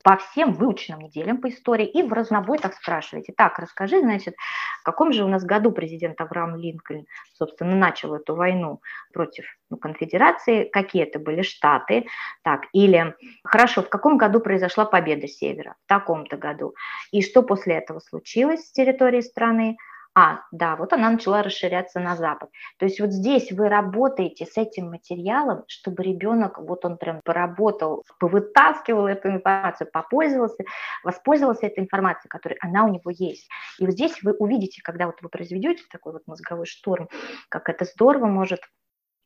по 0.05 0.17
всем 0.17 0.53
выученным 0.53 1.01
неделям 1.01 1.41
по 1.41 1.49
истории 1.49 1.87
и 1.87 2.03
в 2.03 2.13
разнобой 2.13 2.59
так 2.59 2.75
спрашиваете. 2.75 3.33
Так, 3.35 3.57
расскажи, 3.57 4.01
значит, 4.01 4.35
в 4.81 4.83
каком 4.83 5.11
же 5.11 5.23
у 5.23 5.27
нас 5.27 5.43
году 5.43 5.71
президент 5.71 6.21
Авраам 6.21 6.55
Линкольн, 6.55 7.07
собственно, 7.33 7.75
начал 7.75 8.13
эту 8.13 8.35
войну 8.35 8.81
против 9.11 9.45
ну, 9.71 9.77
конфедерации, 9.77 10.65
какие 10.65 11.01
это 11.01 11.17
были 11.17 11.41
штаты, 11.41 12.05
так, 12.43 12.67
или, 12.71 13.15
хорошо, 13.43 13.81
в 13.81 13.89
каком 13.89 14.19
году 14.19 14.39
произошла 14.41 14.85
победа 14.85 15.27
Севера, 15.27 15.73
в 15.85 15.89
таком-то 15.89 16.37
году, 16.37 16.75
и 17.11 17.23
что 17.23 17.41
после 17.41 17.73
этого 17.73 17.99
случилось 17.99 18.67
с 18.67 18.71
территорией 18.71 19.23
страны, 19.23 19.75
а, 20.17 20.39
да, 20.53 20.77
вот 20.77 20.93
она 20.93 21.09
начала 21.09 21.43
расширяться 21.43 21.99
на 21.99 22.15
запад. 22.15 22.49
То 22.79 22.85
есть 22.85 23.01
вот 23.01 23.11
здесь 23.11 23.51
вы 23.51 23.67
работаете 23.67 24.45
с 24.45 24.55
этим 24.55 24.89
материалом, 24.89 25.65
чтобы 25.67 26.03
ребенок, 26.03 26.57
вот 26.57 26.85
он 26.85 26.97
прям 26.97 27.19
поработал, 27.21 28.05
повытаскивал 28.17 29.07
эту 29.07 29.27
информацию, 29.27 29.89
попользовался, 29.91 30.63
воспользовался 31.03 31.65
этой 31.65 31.83
информацией, 31.83 32.29
которая 32.29 32.57
она 32.61 32.85
у 32.85 32.87
него 32.87 33.11
есть. 33.11 33.49
И 33.77 33.85
вот 33.85 33.91
здесь 33.91 34.23
вы 34.23 34.31
увидите, 34.31 34.81
когда 34.81 35.07
вот 35.07 35.21
вы 35.21 35.27
произведете 35.27 35.83
такой 35.91 36.13
вот 36.13 36.21
мозговой 36.27 36.65
шторм, 36.65 37.09
как 37.49 37.67
это 37.67 37.83
здорово 37.83 38.27
может 38.27 38.61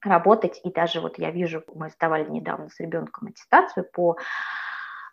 работать. 0.02 0.60
И 0.64 0.72
даже 0.72 1.02
вот 1.02 1.20
я 1.20 1.30
вижу, 1.30 1.64
мы 1.76 1.90
сдавали 1.90 2.28
недавно 2.28 2.70
с 2.70 2.80
ребенком 2.80 3.28
аттестацию 3.28 3.86
по 3.94 4.18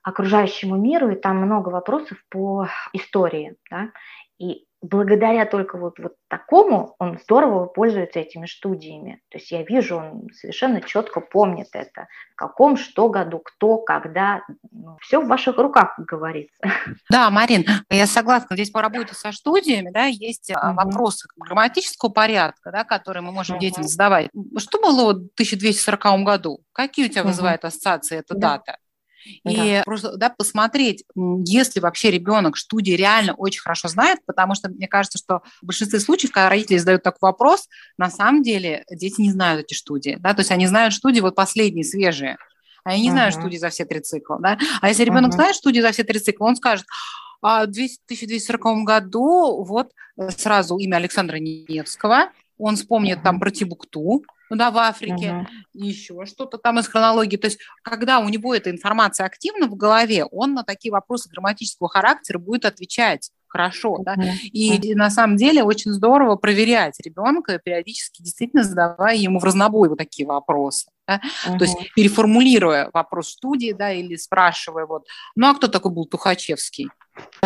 окружающему 0.03 0.77
миру, 0.77 1.11
и 1.11 1.17
там 1.17 1.37
много 1.37 1.69
вопросов 1.69 2.17
по 2.31 2.69
истории, 2.95 3.57
да, 3.71 3.91
и 4.39 4.66
благодаря 4.83 5.47
только 5.47 5.79
вот, 5.79 5.99
вот 5.99 6.15
такому 6.29 6.95
он 6.99 7.19
здорово 7.23 7.67
пользуется 7.67 8.21
этими 8.21 8.47
студиями. 8.47 9.21
То 9.31 9.39
есть 9.39 9.51
я 9.51 9.63
вижу, 9.63 9.97
он 9.97 10.29
совершенно 10.33 10.81
четко 10.81 11.21
помнит 11.21 11.69
это, 11.73 12.09
в 12.33 12.37
каком, 12.37 12.77
что 12.77 13.09
году, 13.09 13.41
кто, 13.41 13.79
когда. 13.79 14.43
Ну, 14.71 14.97
все 15.01 15.21
в 15.21 15.29
ваших 15.29 15.57
руках, 15.57 15.97
как 15.97 16.07
говорится. 16.07 16.57
Да, 17.11 17.31
Марин, 17.31 17.65
я 17.91 18.07
согласна. 18.07 18.57
Здесь 18.57 18.71
по 18.71 18.83
работе 18.83 19.15
со 19.15 19.33
студиями 19.33 19.91
да, 19.91 20.05
есть 20.05 20.51
угу. 20.51 20.75
вопросы 20.75 21.29
грамматического 21.37 22.11
порядка, 22.11 22.71
да, 22.71 22.85
которые 22.85 23.23
мы 23.23 23.33
можем 23.33 23.57
угу. 23.57 23.63
детям 23.63 23.85
задавать. 23.85 24.29
Что 24.59 24.81
было 24.81 25.13
в 25.13 25.31
1240 25.35 26.25
году? 26.25 26.61
Какие 26.73 27.07
у 27.07 27.09
тебя 27.09 27.23
угу. 27.23 27.31
вызывают 27.31 27.65
ассоциации 27.65 28.19
эта 28.19 28.35
да. 28.35 28.59
дата? 28.59 28.79
И 29.45 29.57
да. 29.57 29.83
просто 29.85 30.17
да, 30.17 30.31
посмотреть, 30.31 31.05
если 31.15 31.81
вообще 31.81 32.11
ребенок 32.11 32.57
студии 32.57 32.93
реально 32.93 33.35
очень 33.35 33.61
хорошо 33.61 33.89
знает, 33.89 34.21
потому 34.27 34.55
что 34.55 34.69
мне 34.69 34.89
кажется, 34.89 35.19
что 35.19 35.43
в 35.63 35.67
большинстве 35.67 36.01
случаев, 36.01 36.33
когда 36.33 36.49
родители 36.49 36.79
задают 36.79 37.03
такой 37.03 37.29
вопрос, 37.29 37.69
на 37.99 38.11
самом 38.11 38.43
деле 38.43 38.85
дети 38.91 39.21
не 39.21 39.33
знают 39.33 39.65
эти 39.65 39.75
студии. 39.75 40.17
Да? 40.21 40.35
То 40.35 40.41
есть 40.41 40.51
они 40.51 40.67
знают 40.67 40.95
студии 40.95 41.21
вот 41.21 41.35
последние, 41.35 41.85
свежие. 41.85 42.37
Они 42.85 43.03
не 43.03 43.11
uh-huh. 43.11 43.33
студии 43.33 43.57
за 43.57 43.71
все 43.71 43.85
три 43.85 44.01
цикла. 44.01 44.39
Да? 44.41 44.59
А 44.81 44.89
если 44.89 45.03
ребенок 45.03 45.33
uh-huh. 45.33 45.37
знает 45.37 45.57
студии 45.57 45.81
за 45.81 45.91
все 45.91 46.05
три 46.05 46.21
цикла, 46.21 46.47
он 46.47 46.57
скажет, 46.57 46.87
а 47.43 47.61
в 47.61 47.71
1240 47.71 48.85
году 48.85 49.65
вот 49.65 49.93
э, 50.17 50.31
сразу 50.31 50.79
имя 50.79 50.97
Александра 50.97 51.37
Невского, 51.37 52.31
он 52.59 52.77
вспомнит 52.77 53.23
там 53.23 53.39
про 53.39 53.51
Тибукту, 53.51 54.25
ну 54.51 54.57
да, 54.57 54.71
в 54.71 54.79
Африке, 54.79 55.27
uh-huh. 55.27 55.47
еще 55.75 56.25
что-то 56.27 56.59
там 56.59 56.79
из 56.79 56.87
хронологии. 56.87 57.37
То 57.37 57.47
есть, 57.47 57.59
когда 57.83 58.21
у 58.21 58.29
него 58.29 58.55
эта 58.55 58.71
информация 58.71 59.27
активна 59.27 59.67
в 59.67 59.77
голове, 59.77 60.25
он 60.25 60.55
на 60.55 60.63
такие 60.63 60.93
вопросы 60.93 61.29
грамматического 61.29 61.89
характера 61.89 62.39
будет 62.39 62.65
отвечать 62.65 63.31
хорошо, 63.57 63.99
да, 64.05 64.17
и 64.43 64.95
на 64.95 65.11
самом 65.11 65.37
деле 65.37 65.63
очень 65.63 65.93
здорово 65.93 66.37
проверять 66.37 66.99
ребенка, 67.01 67.59
периодически 67.59 68.23
действительно 68.23 68.63
задавая 68.63 69.17
ему 69.17 69.39
в 69.39 69.45
разнобой 69.45 69.89
вот 69.89 69.99
такие 69.99 70.27
вопросы, 70.27 70.91
да? 71.07 71.17
uh-huh. 71.17 71.59
то 71.59 71.65
есть 71.65 71.77
переформулируя 71.95 72.91
вопрос 72.93 73.31
студии, 73.31 73.73
да, 73.73 73.93
или 73.93 74.17
спрашивая 74.17 74.87
вот, 74.87 75.07
ну 75.35 75.49
а 75.49 75.55
кто 75.55 75.69
такой 75.69 75.93
был 75.93 76.07
Тухачевский? 76.07 76.89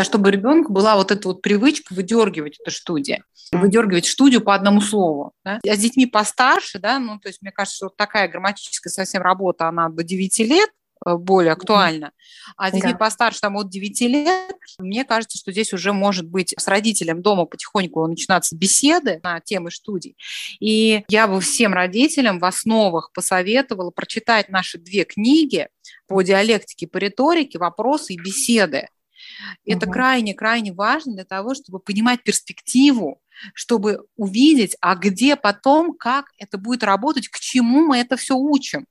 чтобы 0.03 0.31
ребенку 0.31 0.73
была 0.73 0.97
вот 0.97 1.11
эта 1.11 1.29
вот 1.29 1.43
привычка 1.43 1.95
выдергивать 1.95 2.59
эту 2.61 2.71
студию, 2.71 3.23
выдергивать 3.53 4.07
студию 4.07 4.41
по 4.41 4.55
одному 4.55 4.81
слову. 4.81 5.33
Да? 5.45 5.61
А 5.65 5.75
с 5.75 5.79
детьми 5.79 6.07
постарше, 6.07 6.79
да, 6.79 6.99
ну, 6.99 7.19
то 7.19 7.29
есть 7.29 7.43
мне 7.43 7.53
кажется, 7.53 7.87
вот 7.87 7.97
такая 7.97 8.29
грамматическая 8.29 8.91
совсем 8.91 9.23
работа, 9.23 9.69
она 9.69 9.89
до 9.89 10.03
9 10.03 10.39
лет, 10.41 10.71
более 11.05 11.53
актуальна. 11.53 12.13
А 12.57 12.71
детьми 12.71 12.93
да. 12.93 12.99
постарше, 12.99 13.41
там, 13.41 13.57
от 13.57 13.71
9 13.71 14.01
лет, 14.03 14.57
мне 14.79 15.05
кажется, 15.05 15.39
что 15.39 15.53
здесь 15.53 15.73
уже 15.73 15.93
может 15.93 16.29
быть 16.29 16.55
с 16.57 16.69
родителем 16.69 17.23
дома 17.23 17.47
потихоньку 17.47 18.07
начинаться 18.07 18.57
беседы 18.57 19.21
на 19.23 19.41
темы 19.41 19.71
студий. 19.71 20.17
И 20.61 21.05
я 21.09 21.27
бы 21.27 21.41
всем 21.41 21.73
родителям 21.73 22.39
в 22.39 22.45
основах 22.45 23.13
посоветовала 23.13 23.91
прочитать 23.91 24.49
наши 24.51 24.79
две 24.79 25.05
книги 25.05 25.69
по 26.07 26.23
диалектике, 26.23 26.87
по 26.87 26.99
риторике, 26.99 27.59
вопросы 27.59 28.15
и 28.15 28.21
беседы. 28.21 28.89
Это 29.65 29.87
крайне-крайне 29.87 30.73
важно 30.73 31.15
для 31.15 31.25
того, 31.25 31.55
чтобы 31.55 31.79
понимать 31.79 32.23
перспективу, 32.23 33.21
чтобы 33.55 34.05
увидеть, 34.17 34.77
а 34.81 34.97
где 34.97 35.37
потом, 35.37 35.95
как 35.95 36.27
это 36.39 36.59
будет 36.59 36.83
работать, 36.83 37.29
к 37.29 37.39
чему 37.39 37.87
мы 37.87 37.99
это 37.99 38.17
все 38.17 38.37
учим 38.37 38.87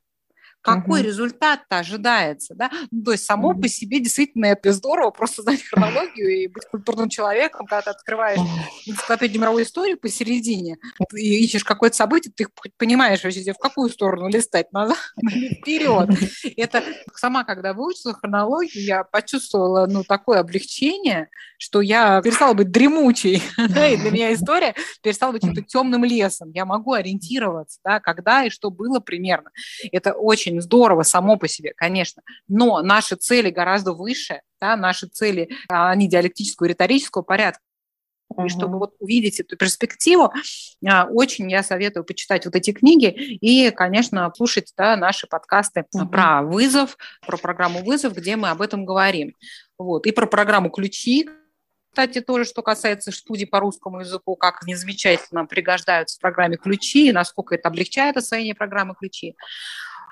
какой 0.61 1.01
угу. 1.01 1.07
результат-то 1.07 1.79
ожидается, 1.79 2.55
да? 2.55 2.69
Ну, 2.91 3.03
то 3.03 3.11
есть 3.11 3.25
само 3.25 3.49
угу. 3.49 3.61
по 3.61 3.67
себе 3.67 3.99
действительно 3.99 4.45
это 4.45 4.73
здорово, 4.73 5.11
просто 5.11 5.41
знать 5.41 5.63
хронологию 5.63 6.43
и 6.43 6.47
быть 6.47 6.65
культурным 6.69 7.09
человеком, 7.09 7.65
когда 7.65 7.81
ты 7.81 7.89
открываешь 7.91 8.39
энциклопедию 8.85 9.41
мировой 9.41 9.63
истории 9.63 9.95
посередине 9.95 10.77
и 11.13 11.43
ищешь 11.43 11.63
какое-то 11.63 11.95
событие, 11.95 12.33
ты 12.35 12.47
понимаешь 12.77 13.23
вообще, 13.23 13.53
в 13.53 13.57
какую 13.57 13.89
сторону 13.89 14.27
листать, 14.29 14.71
назад 14.71 14.97
или 15.21 15.55
вперед. 15.55 16.09
Это 16.57 16.83
сама, 17.15 17.43
когда 17.43 17.73
выучила 17.73 18.13
хронологию, 18.13 18.83
я 18.83 19.03
почувствовала, 19.03 19.87
ну, 19.87 20.03
такое 20.03 20.39
облегчение, 20.39 21.29
что 21.57 21.81
я 21.81 22.21
перестала 22.21 22.53
быть 22.53 22.71
дремучей, 22.71 23.43
да, 23.69 23.87
и 23.87 23.97
для 23.97 24.11
меня 24.11 24.33
история 24.33 24.75
перестала 25.01 25.33
быть 25.33 25.43
темным 25.67 26.03
лесом. 26.03 26.51
Я 26.53 26.65
могу 26.65 26.93
ориентироваться, 26.93 27.79
да, 27.83 27.99
когда 27.99 28.43
и 28.45 28.49
что 28.49 28.69
было 28.71 28.99
примерно. 28.99 29.51
Это 29.91 30.13
очень 30.13 30.48
здорово 30.57 31.03
само 31.03 31.37
по 31.37 31.47
себе, 31.47 31.73
конечно, 31.75 32.23
но 32.47 32.81
наши 32.81 33.15
цели 33.15 33.49
гораздо 33.51 33.93
выше, 33.93 34.41
да, 34.59 34.75
наши 34.75 35.07
цели, 35.07 35.49
а, 35.69 35.91
они 35.91 36.07
диалектического 36.09 36.65
и 36.65 36.69
риторического 36.69 37.21
порядка. 37.21 37.61
И 38.45 38.49
чтобы 38.49 38.77
вот 38.77 38.93
увидеть 38.99 39.39
эту 39.39 39.57
перспективу, 39.57 40.31
а, 40.87 41.05
очень 41.05 41.49
я 41.51 41.63
советую 41.63 42.03
почитать 42.03 42.45
вот 42.45 42.55
эти 42.55 42.71
книги 42.71 43.07
и, 43.07 43.71
конечно, 43.71 44.31
слушать 44.35 44.71
да, 44.77 44.95
наши 44.95 45.27
подкасты 45.27 45.85
угу. 45.93 46.07
про 46.07 46.43
вызов, 46.43 46.97
про 47.25 47.37
программу 47.37 47.83
вызов, 47.83 48.15
где 48.15 48.35
мы 48.35 48.49
об 48.49 48.61
этом 48.61 48.85
говорим. 48.85 49.35
Вот. 49.77 50.05
И 50.05 50.11
про 50.11 50.27
программу 50.27 50.69
ключи, 50.69 51.27
кстати, 51.91 52.21
тоже, 52.21 52.45
что 52.45 52.61
касается 52.61 53.11
студий 53.11 53.47
по 53.47 53.59
русскому 53.59 54.01
языку, 54.01 54.35
как 54.35 54.61
они 54.63 54.75
замечательно 54.75 55.45
пригождаются 55.45 56.17
в 56.17 56.21
программе 56.21 56.55
ключи, 56.55 57.09
и 57.09 57.11
насколько 57.11 57.55
это 57.55 57.67
облегчает 57.67 58.15
освоение 58.15 58.53
программы 58.53 58.95
ключи. 58.97 59.35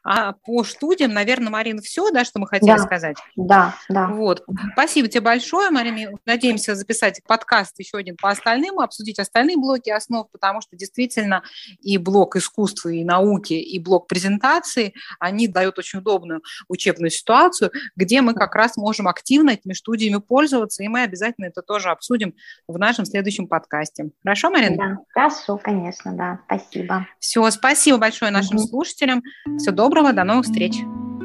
А 0.10 0.32
по 0.32 0.64
студиям, 0.64 1.12
наверное, 1.12 1.50
Марина, 1.50 1.82
все, 1.82 2.10
да, 2.12 2.24
что 2.24 2.40
мы 2.40 2.48
хотели 2.48 2.78
да, 2.78 2.78
сказать? 2.78 3.18
Да, 3.36 3.76
да. 3.90 4.08
Вот. 4.08 4.42
Спасибо 4.72 5.10
тебе 5.10 5.20
большое, 5.20 5.70
Марина. 5.70 6.18
Надеемся 6.26 6.76
записать 6.76 7.22
подкаст 7.28 7.78
еще 7.78 7.98
один 7.98 8.16
по 8.16 8.30
остальным, 8.30 8.80
обсудить 8.80 9.20
остальные 9.20 9.58
блоки 9.58 9.90
основ, 9.90 10.32
потому 10.32 10.62
что 10.62 10.78
действительно 10.78 11.44
и 11.82 11.98
блок 11.98 12.38
искусства 12.38 12.88
и 12.88 13.04
науки, 13.04 13.52
и 13.52 13.80
блок 13.80 14.08
презентации, 14.08 14.94
они 15.20 15.50
дают 15.50 15.78
очень 15.78 16.00
удобную 16.00 16.42
учебную 16.70 17.10
ситуацию, 17.10 17.72
где 17.98 18.22
мы 18.22 18.34
как 18.34 18.56
раз 18.56 18.78
можем 18.78 19.10
активно 19.10 19.50
этими 19.52 19.74
студиями 19.74 20.22
пользоваться, 20.22 20.84
и 20.84 20.88
мы 20.88 21.02
обязательно 21.02 21.48
это 21.48 21.62
тоже 21.62 21.90
обсудим 21.90 22.34
в 22.66 22.78
нашем 22.78 23.04
следующем 23.04 23.50
подкасте. 23.50 24.12
Хорошо, 24.24 24.52
Марина? 24.52 24.78
Да, 24.78 24.98
хорошо, 25.10 25.58
конечно, 25.58 26.14
да. 26.14 26.40
Спасибо. 26.46 27.08
Все, 27.20 27.52
спасибо 27.52 27.98
большое 27.98 28.32
нашим 28.32 28.56
угу. 28.56 28.68
слушателям. 28.68 29.22
Все 29.58 29.72
доброго 29.72 29.97
доброго, 29.98 30.14
до 30.14 30.24
новых 30.24 30.46
встреч. 30.46 30.82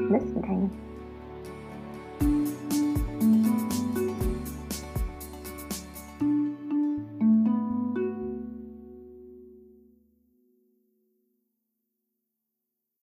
До 0.08 0.18
свидания. 0.20 0.70